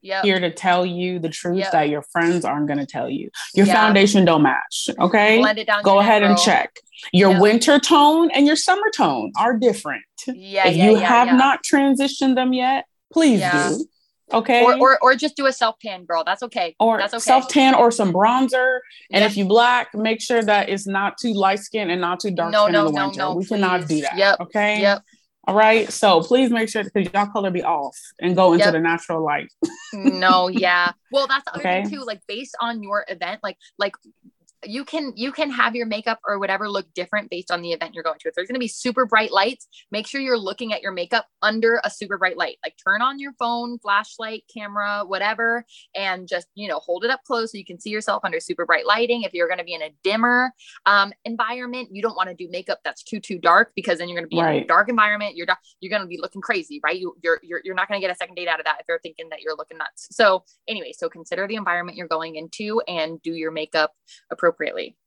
Yep. 0.02 0.24
here 0.24 0.40
to 0.40 0.50
tell 0.50 0.86
you 0.86 1.20
the 1.20 1.28
truth 1.28 1.58
yep. 1.58 1.74
that 1.74 1.90
your 1.90 2.02
friends 2.02 2.46
aren't 2.46 2.68
going 2.68 2.80
to 2.80 2.86
tell 2.86 3.10
you. 3.10 3.30
Your 3.54 3.66
yep. 3.66 3.76
foundation 3.76 4.24
don't 4.24 4.44
match. 4.44 4.90
Okay. 4.98 5.40
Blend 5.40 5.60
it 5.60 5.68
down. 5.68 5.84
Go 5.84 6.00
ahead 6.00 6.24
and 6.24 6.38
check. 6.38 6.74
Your 7.12 7.40
winter 7.40 7.80
tone 7.80 8.30
and 8.32 8.48
your 8.48 8.56
summer 8.56 8.90
tone 8.96 9.34
are 9.38 9.58
different. 9.58 10.04
Yeah. 10.26 10.68
If 10.68 10.78
yeah, 10.78 10.86
you 10.86 10.98
yeah, 10.98 11.08
have 11.08 11.28
yeah. 11.28 11.36
not 11.36 11.64
transitioned 11.64 12.36
them 12.36 12.54
yet, 12.54 12.86
please 13.12 13.42
do. 13.42 13.86
Okay. 14.32 14.64
Or, 14.64 14.78
or, 14.80 15.00
or 15.02 15.16
just 15.16 15.36
do 15.36 15.48
a 15.48 15.52
self 15.52 15.80
tan, 15.80 16.06
girl. 16.06 16.24
That's 16.24 16.44
okay. 16.44 16.76
Or 16.80 16.98
that's 16.98 17.14
okay. 17.14 17.22
self 17.22 17.48
tan 17.48 17.74
or 17.74 17.92
some 17.92 18.14
bronzer. 18.14 18.80
And 19.12 19.24
if 19.24 19.36
you 19.36 19.46
black, 19.46 19.94
make 19.94 20.22
sure 20.22 20.44
that 20.44 20.70
it's 20.70 20.88
not 20.88 21.18
too 21.18 21.34
light 21.34 21.60
skin 21.60 21.90
and 21.90 22.00
not 22.00 22.20
too 22.20 22.32
dark 22.32 22.52
no, 22.52 22.66
skin 22.66 22.74
no, 22.74 22.88
in 22.88 22.94
the 22.94 23.02
winter. 23.02 23.18
No, 23.18 23.30
no, 23.30 23.36
we 23.36 23.44
please. 23.44 23.50
cannot 23.50 23.88
do 23.88 24.02
that. 24.02 24.18
Yep. 24.18 24.40
Okay. 24.42 24.82
Yep. 24.82 25.04
All 25.50 25.56
right. 25.56 25.92
So 25.92 26.22
please 26.22 26.52
make 26.52 26.70
sure 26.70 26.84
because 26.84 27.12
y'all 27.12 27.26
color 27.26 27.50
be 27.50 27.64
off 27.64 27.98
and 28.22 28.36
go 28.36 28.54
into 28.54 28.66
yep. 28.66 28.74
the 28.74 28.80
natural 28.80 29.26
light. 29.26 29.52
no, 29.94 30.48
yeah. 30.48 30.92
Well, 31.12 31.26
that's 31.26 31.44
the 31.46 31.56
other 31.56 31.62
okay. 31.62 31.82
thing 31.82 31.92
too. 31.92 32.06
Like 32.06 32.22
based 32.28 32.56
on 32.62 32.84
your 32.84 33.04
event, 33.08 33.40
like 33.42 33.58
like 33.80 33.96
you 34.66 34.84
can 34.84 35.14
you 35.16 35.32
can 35.32 35.50
have 35.50 35.76
your 35.76 35.86
makeup 35.86 36.20
or 36.28 36.40
whatever 36.40 36.70
look 36.70 36.94
different 36.94 37.30
based 37.30 37.52
on 37.52 37.62
the 37.62 37.72
event 37.72 37.94
you're 37.94 38.04
going 38.04 38.20
to. 38.20 38.28
If 38.28 38.36
there's 38.36 38.48
going 38.48 38.56
to 38.56 38.60
be 38.60 38.68
super 38.68 39.06
bright 39.06 39.32
lights, 39.32 39.68
make 39.92 40.06
sure 40.06 40.20
you're 40.20 40.38
looking 40.38 40.74
at 40.74 40.82
your 40.82 40.92
makeup 40.92 41.28
under 41.42 41.80
a 41.84 41.90
super 41.90 42.18
bright 42.18 42.38
light. 42.38 42.58
Like 42.64 42.76
turn 42.86 43.02
on 43.02 43.20
your 43.20 43.34
phone, 43.40 43.80
flashlight, 43.80 44.44
camera, 44.54 45.04
whatever, 45.06 45.66
and 45.96 46.28
just 46.28 46.48
you 46.56 46.68
know 46.68 46.80
hold 46.80 47.06
it 47.06 47.10
up 47.10 47.22
close 47.26 47.52
so 47.52 47.58
you 47.58 47.66
can 47.66 47.80
see 47.80 47.90
yourself 47.90 48.24
under 48.26 48.40
super 48.40 48.66
bright 48.66 48.86
lighting. 48.86 49.24
If 49.24 49.34
you're 49.34 49.48
going 49.48 49.60
to 49.60 49.64
be 49.64 49.74
in 49.74 49.82
a 49.82 49.92
dimmer 50.04 50.52
um, 50.86 51.14
environment, 51.24 51.90
you 51.92 52.02
don't 52.02 52.16
want 52.16 52.30
to 52.30 52.36
do 52.36 52.50
makeup 52.50 52.80
that's 52.84 53.04
too 53.04 53.20
too 53.20 53.40
dark 53.40 53.72
because 53.76 54.00
then 54.00 54.10
you're 54.10 54.20
going 54.20 54.30
to 54.30 54.36
be 54.36 54.42
right. 54.42 54.58
in 54.58 54.64
a 54.64 54.68
dark 54.68 54.90
environment. 54.90 55.38
You're 55.38 55.48
you're 55.80 55.90
going 55.90 56.02
to 56.02 56.08
be 56.08 56.20
looking 56.20 56.42
crazy, 56.42 56.82
right? 56.84 57.00
You 57.00 57.16
you're 57.24 57.40
you're, 57.44 57.62
you're 57.64 57.76
not 57.76 57.88
going 57.88 58.00
to 58.00 58.06
get 58.06 58.14
a 58.14 58.18
second 58.18 58.36
date 58.36 58.50
out 58.50 58.60
of 58.60 58.66
that 58.66 58.78
if 58.82 58.88
they're 58.88 59.00
thinking 59.02 59.30
that 59.30 59.42
you're 59.42 59.56
looking 59.56 59.78
nuts. 59.78 60.10
So 60.12 60.44
anyway, 60.68 60.92
so 60.98 61.08
consider 61.08 61.48
the 61.48 61.56
environment 61.56 61.98
you're 61.98 62.08
going 62.08 62.36
into 62.36 62.82
and 62.88 63.22
do 63.22 63.34
your 63.34 63.52
makeup 63.52 63.94
appropriately 64.30 64.49
appropriately. 64.50 64.98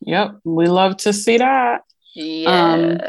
Yep, 0.00 0.40
we 0.44 0.66
love 0.66 0.96
to 0.98 1.12
see 1.12 1.38
that. 1.38 1.82
Yeah. 2.14 2.72
Um, 2.72 3.00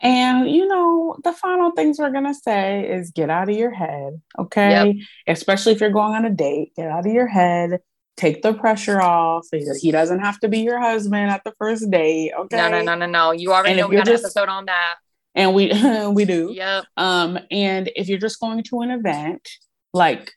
and 0.00 0.50
you 0.50 0.68
know, 0.68 1.16
the 1.24 1.32
final 1.32 1.72
things 1.72 1.98
we're 1.98 2.10
gonna 2.10 2.34
say 2.34 2.88
is 2.88 3.10
get 3.10 3.30
out 3.30 3.48
of 3.48 3.56
your 3.56 3.70
head, 3.70 4.20
okay? 4.38 4.92
Yep. 4.92 4.96
Especially 5.26 5.72
if 5.72 5.80
you're 5.80 5.90
going 5.90 6.14
on 6.14 6.24
a 6.24 6.30
date, 6.30 6.72
get 6.76 6.88
out 6.88 7.06
of 7.06 7.12
your 7.12 7.26
head. 7.26 7.80
Take 8.16 8.40
the 8.40 8.54
pressure 8.54 8.98
off. 8.98 9.46
He 9.52 9.90
doesn't 9.90 10.20
have 10.20 10.40
to 10.40 10.48
be 10.48 10.60
your 10.60 10.80
husband 10.80 11.30
at 11.30 11.44
the 11.44 11.52
first 11.58 11.90
date. 11.90 12.32
Okay. 12.38 12.56
No, 12.56 12.70
no, 12.70 12.80
no, 12.80 12.94
no, 12.94 13.04
no. 13.04 13.32
You 13.32 13.52
already 13.52 13.72
and 13.72 13.80
know 13.80 13.88
we 13.88 13.96
got 13.96 14.06
just, 14.06 14.24
an 14.24 14.28
episode 14.28 14.48
on 14.48 14.64
that. 14.64 14.94
And 15.34 15.54
we 15.54 15.70
we 16.08 16.24
do. 16.24 16.50
Yep. 16.54 16.84
Um, 16.96 17.38
and 17.50 17.90
if 17.94 18.08
you're 18.08 18.18
just 18.18 18.40
going 18.40 18.62
to 18.64 18.80
an 18.80 18.90
event, 18.90 19.46
like 19.92 20.32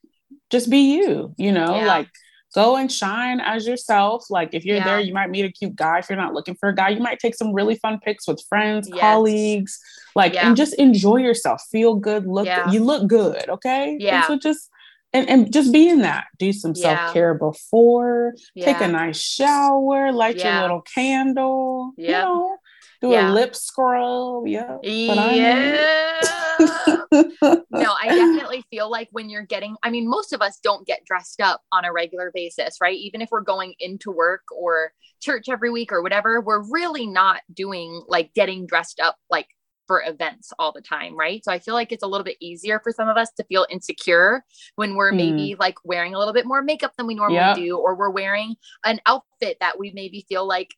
just 0.49 0.69
be 0.69 0.95
you, 0.95 1.33
you 1.37 1.53
know, 1.53 1.77
yeah. 1.77 1.85
like 1.85 2.09
go 2.53 2.75
and 2.75 2.91
shine 2.91 3.39
as 3.39 3.67
yourself. 3.67 4.25
Like 4.29 4.53
if 4.53 4.65
you're 4.65 4.77
yeah. 4.77 4.85
there, 4.85 4.99
you 4.99 5.13
might 5.13 5.29
meet 5.29 5.45
a 5.45 5.51
cute 5.51 5.75
guy. 5.75 5.99
If 5.99 6.09
you're 6.09 6.17
not 6.17 6.33
looking 6.33 6.55
for 6.55 6.69
a 6.69 6.75
guy, 6.75 6.89
you 6.89 7.01
might 7.01 7.19
take 7.19 7.35
some 7.35 7.53
really 7.53 7.75
fun 7.75 7.99
pics 7.99 8.27
with 8.27 8.43
friends, 8.49 8.89
yes. 8.89 8.99
colleagues, 8.99 9.79
like 10.15 10.33
yeah. 10.33 10.47
and 10.47 10.57
just 10.57 10.73
enjoy 10.75 11.17
yourself. 11.17 11.61
Feel 11.71 11.95
good, 11.95 12.25
look 12.25 12.45
yeah. 12.45 12.71
you 12.71 12.83
look 12.83 13.07
good, 13.07 13.49
okay? 13.49 13.97
Yeah. 13.99 14.27
so 14.27 14.37
just 14.37 14.69
and, 15.11 15.27
and 15.27 15.51
just 15.51 15.73
be 15.73 15.89
in 15.89 16.01
that. 16.01 16.25
Do 16.37 16.53
some 16.53 16.75
self-care 16.75 17.33
before, 17.33 18.35
take 18.55 18.79
a 18.79 18.87
nice 18.87 19.19
shower, 19.19 20.11
light 20.11 20.37
your 20.43 20.61
little 20.61 20.81
candle, 20.81 21.93
you 21.97 22.11
know, 22.11 22.57
do 23.01 23.13
a 23.13 23.31
lip 23.31 23.55
scroll. 23.55 24.47
Yeah. 24.47 24.77
Yeah. 24.83 26.21
no, 27.11 27.65
I 27.71 28.07
definitely 28.07 28.63
feel 28.69 28.89
like 28.89 29.07
when 29.11 29.29
you're 29.29 29.45
getting, 29.45 29.75
I 29.83 29.89
mean, 29.89 30.09
most 30.09 30.33
of 30.33 30.41
us 30.41 30.59
don't 30.61 30.85
get 30.85 31.05
dressed 31.05 31.41
up 31.41 31.61
on 31.71 31.85
a 31.85 31.93
regular 31.93 32.31
basis, 32.33 32.77
right? 32.81 32.97
Even 32.97 33.21
if 33.21 33.29
we're 33.31 33.41
going 33.41 33.73
into 33.79 34.11
work 34.11 34.43
or 34.55 34.91
church 35.21 35.45
every 35.49 35.69
week 35.69 35.91
or 35.91 36.01
whatever, 36.01 36.41
we're 36.41 36.63
really 36.69 37.07
not 37.07 37.41
doing 37.53 38.03
like 38.07 38.33
getting 38.33 38.65
dressed 38.67 38.99
up 38.99 39.15
like 39.29 39.47
for 39.89 40.03
events 40.05 40.53
all 40.59 40.71
the 40.71 40.81
time, 40.81 41.17
right? 41.17 41.43
So 41.43 41.51
I 41.51 41.57
feel 41.57 41.73
like 41.73 41.91
it's 41.91 42.03
a 42.03 42.07
little 42.07 42.23
bit 42.23 42.37
easier 42.39 42.79
for 42.79 42.91
some 42.91 43.09
of 43.09 43.17
us 43.17 43.31
to 43.37 43.43
feel 43.45 43.65
insecure 43.71 44.45
when 44.75 44.93
we're 44.93 45.11
mm. 45.11 45.17
maybe 45.17 45.55
like 45.59 45.77
wearing 45.83 46.13
a 46.13 46.19
little 46.19 46.33
bit 46.33 46.45
more 46.45 46.61
makeup 46.61 46.93
than 46.95 47.07
we 47.07 47.15
normally 47.15 47.37
yep. 47.37 47.55
do, 47.55 47.75
or 47.75 47.95
we're 47.95 48.11
wearing 48.11 48.55
an 48.85 48.99
outfit 49.07 49.57
that 49.61 49.79
we 49.79 49.91
maybe 49.95 50.27
feel 50.29 50.47
like 50.47 50.75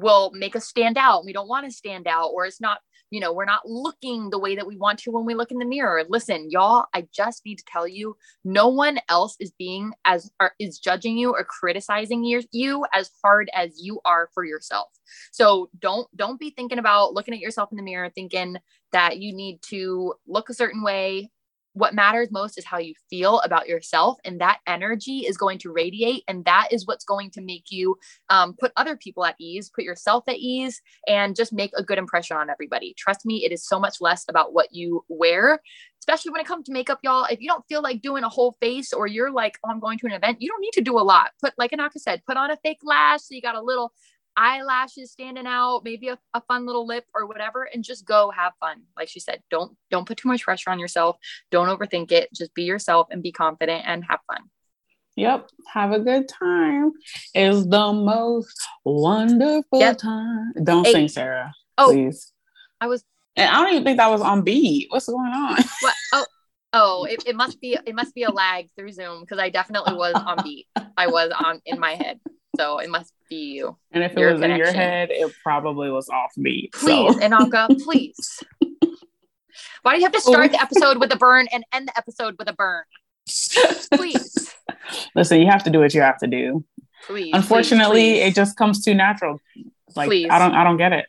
will 0.00 0.30
make 0.34 0.56
us 0.56 0.66
stand 0.66 0.96
out. 0.98 1.24
We 1.24 1.32
don't 1.32 1.48
want 1.48 1.66
to 1.66 1.72
stand 1.72 2.06
out, 2.06 2.28
or 2.28 2.46
it's 2.46 2.60
not 2.60 2.78
you 3.10 3.20
know, 3.20 3.32
we're 3.32 3.44
not 3.44 3.66
looking 3.66 4.30
the 4.30 4.38
way 4.38 4.56
that 4.56 4.66
we 4.66 4.76
want 4.76 4.98
to 5.00 5.10
when 5.10 5.24
we 5.24 5.34
look 5.34 5.52
in 5.52 5.58
the 5.58 5.64
mirror. 5.64 6.04
Listen, 6.08 6.50
y'all, 6.50 6.86
I 6.92 7.06
just 7.12 7.44
need 7.44 7.56
to 7.58 7.64
tell 7.64 7.86
you, 7.86 8.16
no 8.44 8.68
one 8.68 8.98
else 9.08 9.36
is 9.38 9.52
being 9.58 9.92
as 10.04 10.30
or 10.40 10.52
is 10.58 10.78
judging 10.78 11.16
you 11.16 11.30
or 11.30 11.44
criticizing 11.44 12.24
you, 12.24 12.42
you 12.52 12.84
as 12.92 13.10
hard 13.22 13.48
as 13.54 13.80
you 13.80 14.00
are 14.04 14.28
for 14.34 14.44
yourself. 14.44 14.88
So 15.30 15.70
don't 15.78 16.08
don't 16.16 16.40
be 16.40 16.50
thinking 16.50 16.78
about 16.78 17.14
looking 17.14 17.34
at 17.34 17.40
yourself 17.40 17.70
in 17.70 17.76
the 17.76 17.82
mirror 17.82 18.10
thinking 18.12 18.56
that 18.92 19.18
you 19.18 19.32
need 19.32 19.60
to 19.68 20.14
look 20.26 20.50
a 20.50 20.54
certain 20.54 20.82
way 20.82 21.30
what 21.76 21.94
matters 21.94 22.30
most 22.30 22.56
is 22.56 22.64
how 22.64 22.78
you 22.78 22.94
feel 23.10 23.38
about 23.40 23.68
yourself 23.68 24.18
and 24.24 24.40
that 24.40 24.60
energy 24.66 25.18
is 25.20 25.36
going 25.36 25.58
to 25.58 25.70
radiate 25.70 26.24
and 26.26 26.42
that 26.46 26.68
is 26.70 26.86
what's 26.86 27.04
going 27.04 27.30
to 27.30 27.42
make 27.42 27.64
you 27.70 27.96
um, 28.30 28.54
put 28.58 28.72
other 28.76 28.96
people 28.96 29.26
at 29.26 29.34
ease 29.38 29.70
put 29.74 29.84
yourself 29.84 30.24
at 30.26 30.36
ease 30.36 30.80
and 31.06 31.36
just 31.36 31.52
make 31.52 31.70
a 31.76 31.82
good 31.82 31.98
impression 31.98 32.36
on 32.36 32.48
everybody. 32.48 32.94
Trust 32.96 33.26
me 33.26 33.44
it 33.44 33.52
is 33.52 33.66
so 33.66 33.78
much 33.78 34.00
less 34.00 34.24
about 34.28 34.54
what 34.54 34.72
you 34.72 35.04
wear 35.08 35.60
especially 36.00 36.30
when 36.30 36.40
it 36.40 36.46
comes 36.46 36.64
to 36.64 36.72
makeup 36.72 37.00
y'all. 37.02 37.26
If 37.28 37.40
you 37.40 37.48
don't 37.48 37.64
feel 37.68 37.82
like 37.82 38.00
doing 38.00 38.22
a 38.24 38.28
whole 38.28 38.56
face 38.60 38.92
or 38.92 39.06
you're 39.06 39.30
like 39.30 39.58
oh 39.64 39.70
i'm 39.70 39.80
going 39.80 39.98
to 39.98 40.06
an 40.06 40.12
event 40.12 40.40
you 40.40 40.48
don't 40.48 40.60
need 40.62 40.72
to 40.72 40.80
do 40.80 40.98
a 40.98 41.00
lot. 41.00 41.32
Put 41.42 41.52
like 41.58 41.72
Enaka 41.72 41.98
said 41.98 42.22
put 42.26 42.38
on 42.38 42.50
a 42.50 42.56
fake 42.56 42.80
lash 42.82 43.20
so 43.20 43.34
you 43.34 43.42
got 43.42 43.54
a 43.54 43.62
little 43.62 43.92
eyelashes 44.36 45.12
standing 45.12 45.46
out, 45.46 45.82
maybe 45.84 46.08
a, 46.08 46.18
a, 46.34 46.40
fun 46.42 46.66
little 46.66 46.86
lip 46.86 47.04
or 47.14 47.26
whatever, 47.26 47.64
and 47.64 47.82
just 47.82 48.04
go 48.04 48.30
have 48.30 48.52
fun. 48.60 48.82
Like 48.96 49.08
she 49.08 49.20
said, 49.20 49.42
don't 49.50 49.76
don't 49.90 50.06
put 50.06 50.18
too 50.18 50.28
much 50.28 50.44
pressure 50.44 50.70
on 50.70 50.78
yourself. 50.78 51.16
Don't 51.50 51.68
overthink 51.68 52.12
it. 52.12 52.28
Just 52.34 52.54
be 52.54 52.64
yourself 52.64 53.08
and 53.10 53.22
be 53.22 53.32
confident 53.32 53.84
and 53.86 54.04
have 54.08 54.20
fun. 54.26 54.42
Yep. 55.16 55.48
Have 55.72 55.92
a 55.92 55.98
good 55.98 56.28
time. 56.28 56.92
Is 57.34 57.66
the 57.66 57.92
most 57.92 58.60
wonderful 58.84 59.80
yep. 59.80 59.96
time. 59.98 60.52
Don't 60.62 60.86
hey. 60.86 60.92
sing, 60.92 61.08
Sarah. 61.08 61.52
Oh, 61.78 61.88
please. 61.90 62.32
I 62.80 62.88
was 62.88 63.04
and 63.36 63.50
I 63.50 63.62
don't 63.62 63.72
even 63.72 63.84
think 63.84 63.98
that 63.98 64.10
was 64.10 64.22
on 64.22 64.42
beat. 64.42 64.86
What's 64.90 65.06
going 65.06 65.32
on? 65.32 65.56
What? 65.80 65.94
Oh, 66.12 66.26
oh, 66.72 67.04
it, 67.10 67.22
it 67.26 67.36
must 67.36 67.60
be 67.60 67.78
it 67.86 67.94
must 67.94 68.14
be 68.14 68.24
a 68.24 68.30
lag 68.30 68.68
through 68.76 68.92
Zoom 68.92 69.20
because 69.20 69.38
I 69.38 69.50
definitely 69.50 69.94
was 69.94 70.14
on 70.14 70.42
beat. 70.42 70.66
I 70.96 71.06
was 71.06 71.30
on 71.32 71.60
in 71.66 71.78
my 71.78 71.94
head. 71.94 72.20
So 72.56 72.78
it 72.78 72.88
must 72.88 73.12
be 73.12 73.15
you. 73.30 73.76
And 73.92 74.04
if 74.04 74.16
it 74.16 74.32
was 74.32 74.40
connection. 74.40 74.50
in 74.50 74.56
your 74.58 74.72
head, 74.72 75.10
it 75.10 75.32
probably 75.42 75.90
was 75.90 76.08
off 76.08 76.32
beat. 76.40 76.72
Please, 76.72 77.14
so. 77.14 77.20
Enaka, 77.20 77.68
please. 77.84 78.42
Why 79.82 79.92
do 79.92 79.98
you 79.98 80.04
have 80.04 80.12
to 80.12 80.20
start 80.20 80.50
the 80.50 80.60
episode 80.60 80.98
with 80.98 81.12
a 81.12 81.16
burn 81.16 81.46
and 81.52 81.64
end 81.72 81.88
the 81.88 81.96
episode 81.96 82.36
with 82.38 82.48
a 82.48 82.52
burn? 82.52 82.82
Please. 83.94 84.54
Listen, 85.14 85.40
you 85.40 85.46
have 85.46 85.64
to 85.64 85.70
do 85.70 85.80
what 85.80 85.94
you 85.94 86.00
have 86.00 86.18
to 86.18 86.26
do. 86.26 86.64
Please. 87.06 87.30
Unfortunately, 87.32 88.00
please, 88.00 88.20
please. 88.20 88.28
it 88.28 88.34
just 88.34 88.56
comes 88.56 88.84
too 88.84 88.94
natural. 88.94 89.40
Like 89.94 90.08
please. 90.08 90.28
I 90.30 90.38
don't 90.38 90.54
I 90.54 90.64
don't 90.64 90.76
get 90.76 90.92
it. 90.92 91.06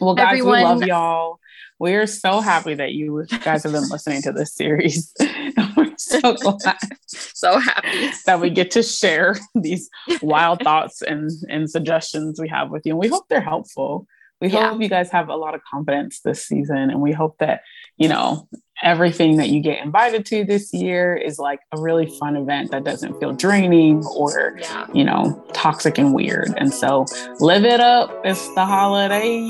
Well, 0.00 0.14
guys, 0.14 0.38
Everyone, 0.38 0.58
we 0.58 0.64
love 0.64 0.82
y'all. 0.82 1.40
We're 1.80 2.06
so 2.06 2.40
happy 2.40 2.74
that 2.74 2.92
you 2.92 3.24
guys 3.42 3.62
have 3.62 3.72
been 3.72 3.88
listening 3.88 4.20
to 4.22 4.32
this 4.32 4.54
series. 4.54 5.14
We're 5.76 5.94
so 5.96 6.34
glad, 6.34 6.76
so 7.06 7.58
happy 7.58 8.10
that 8.26 8.38
we 8.38 8.50
get 8.50 8.70
to 8.72 8.82
share 8.82 9.38
these 9.54 9.88
wild 10.20 10.60
thoughts 10.60 11.00
and, 11.00 11.30
and 11.48 11.70
suggestions 11.70 12.38
we 12.38 12.48
have 12.48 12.70
with 12.70 12.82
you. 12.84 12.92
And 12.92 13.00
we 13.00 13.08
hope 13.08 13.24
they're 13.30 13.40
helpful. 13.40 14.06
We 14.42 14.48
yeah. 14.48 14.68
hope 14.68 14.82
you 14.82 14.90
guys 14.90 15.10
have 15.10 15.30
a 15.30 15.36
lot 15.36 15.54
of 15.54 15.62
confidence 15.64 16.20
this 16.20 16.44
season. 16.44 16.76
And 16.76 17.00
we 17.00 17.12
hope 17.12 17.38
that, 17.38 17.62
you 17.96 18.08
know, 18.08 18.46
everything 18.82 19.36
that 19.36 19.50
you 19.50 19.60
get 19.60 19.84
invited 19.84 20.24
to 20.26 20.44
this 20.44 20.72
year 20.72 21.14
is 21.14 21.38
like 21.38 21.60
a 21.72 21.80
really 21.80 22.06
fun 22.18 22.36
event 22.36 22.70
that 22.70 22.84
doesn't 22.84 23.18
feel 23.20 23.32
draining 23.32 24.04
or 24.06 24.58
yeah. 24.60 24.86
you 24.92 25.04
know 25.04 25.44
toxic 25.52 25.98
and 25.98 26.14
weird. 26.14 26.54
And 26.56 26.72
so 26.72 27.04
live 27.40 27.64
it 27.64 27.80
up. 27.80 28.10
It's 28.24 28.52
the 28.54 28.64
holidays. 28.64 29.48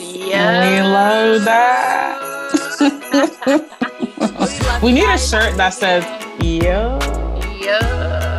Yeah 0.00 0.62
we 0.74 0.80
love 0.88 1.44
that. 1.44 2.18
We, 4.82 4.92
need 4.92 5.08
a 5.08 5.18
shirt 5.18 5.56
that 5.56 5.74
says 5.74 6.04
yeah 6.42 6.98
yeah 7.60 8.38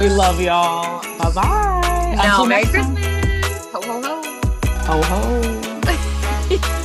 we 0.00 0.08
love 0.08 0.40
y'all. 0.40 1.02
Bye 1.18 1.30
bye 1.34 2.14
now 2.16 2.44
merry 2.44 2.64
christmas. 2.64 3.04
Ho 3.72 3.80
ho 3.80 4.02
ho. 4.02 4.22
Ho 4.86 5.02
ho 5.02 6.80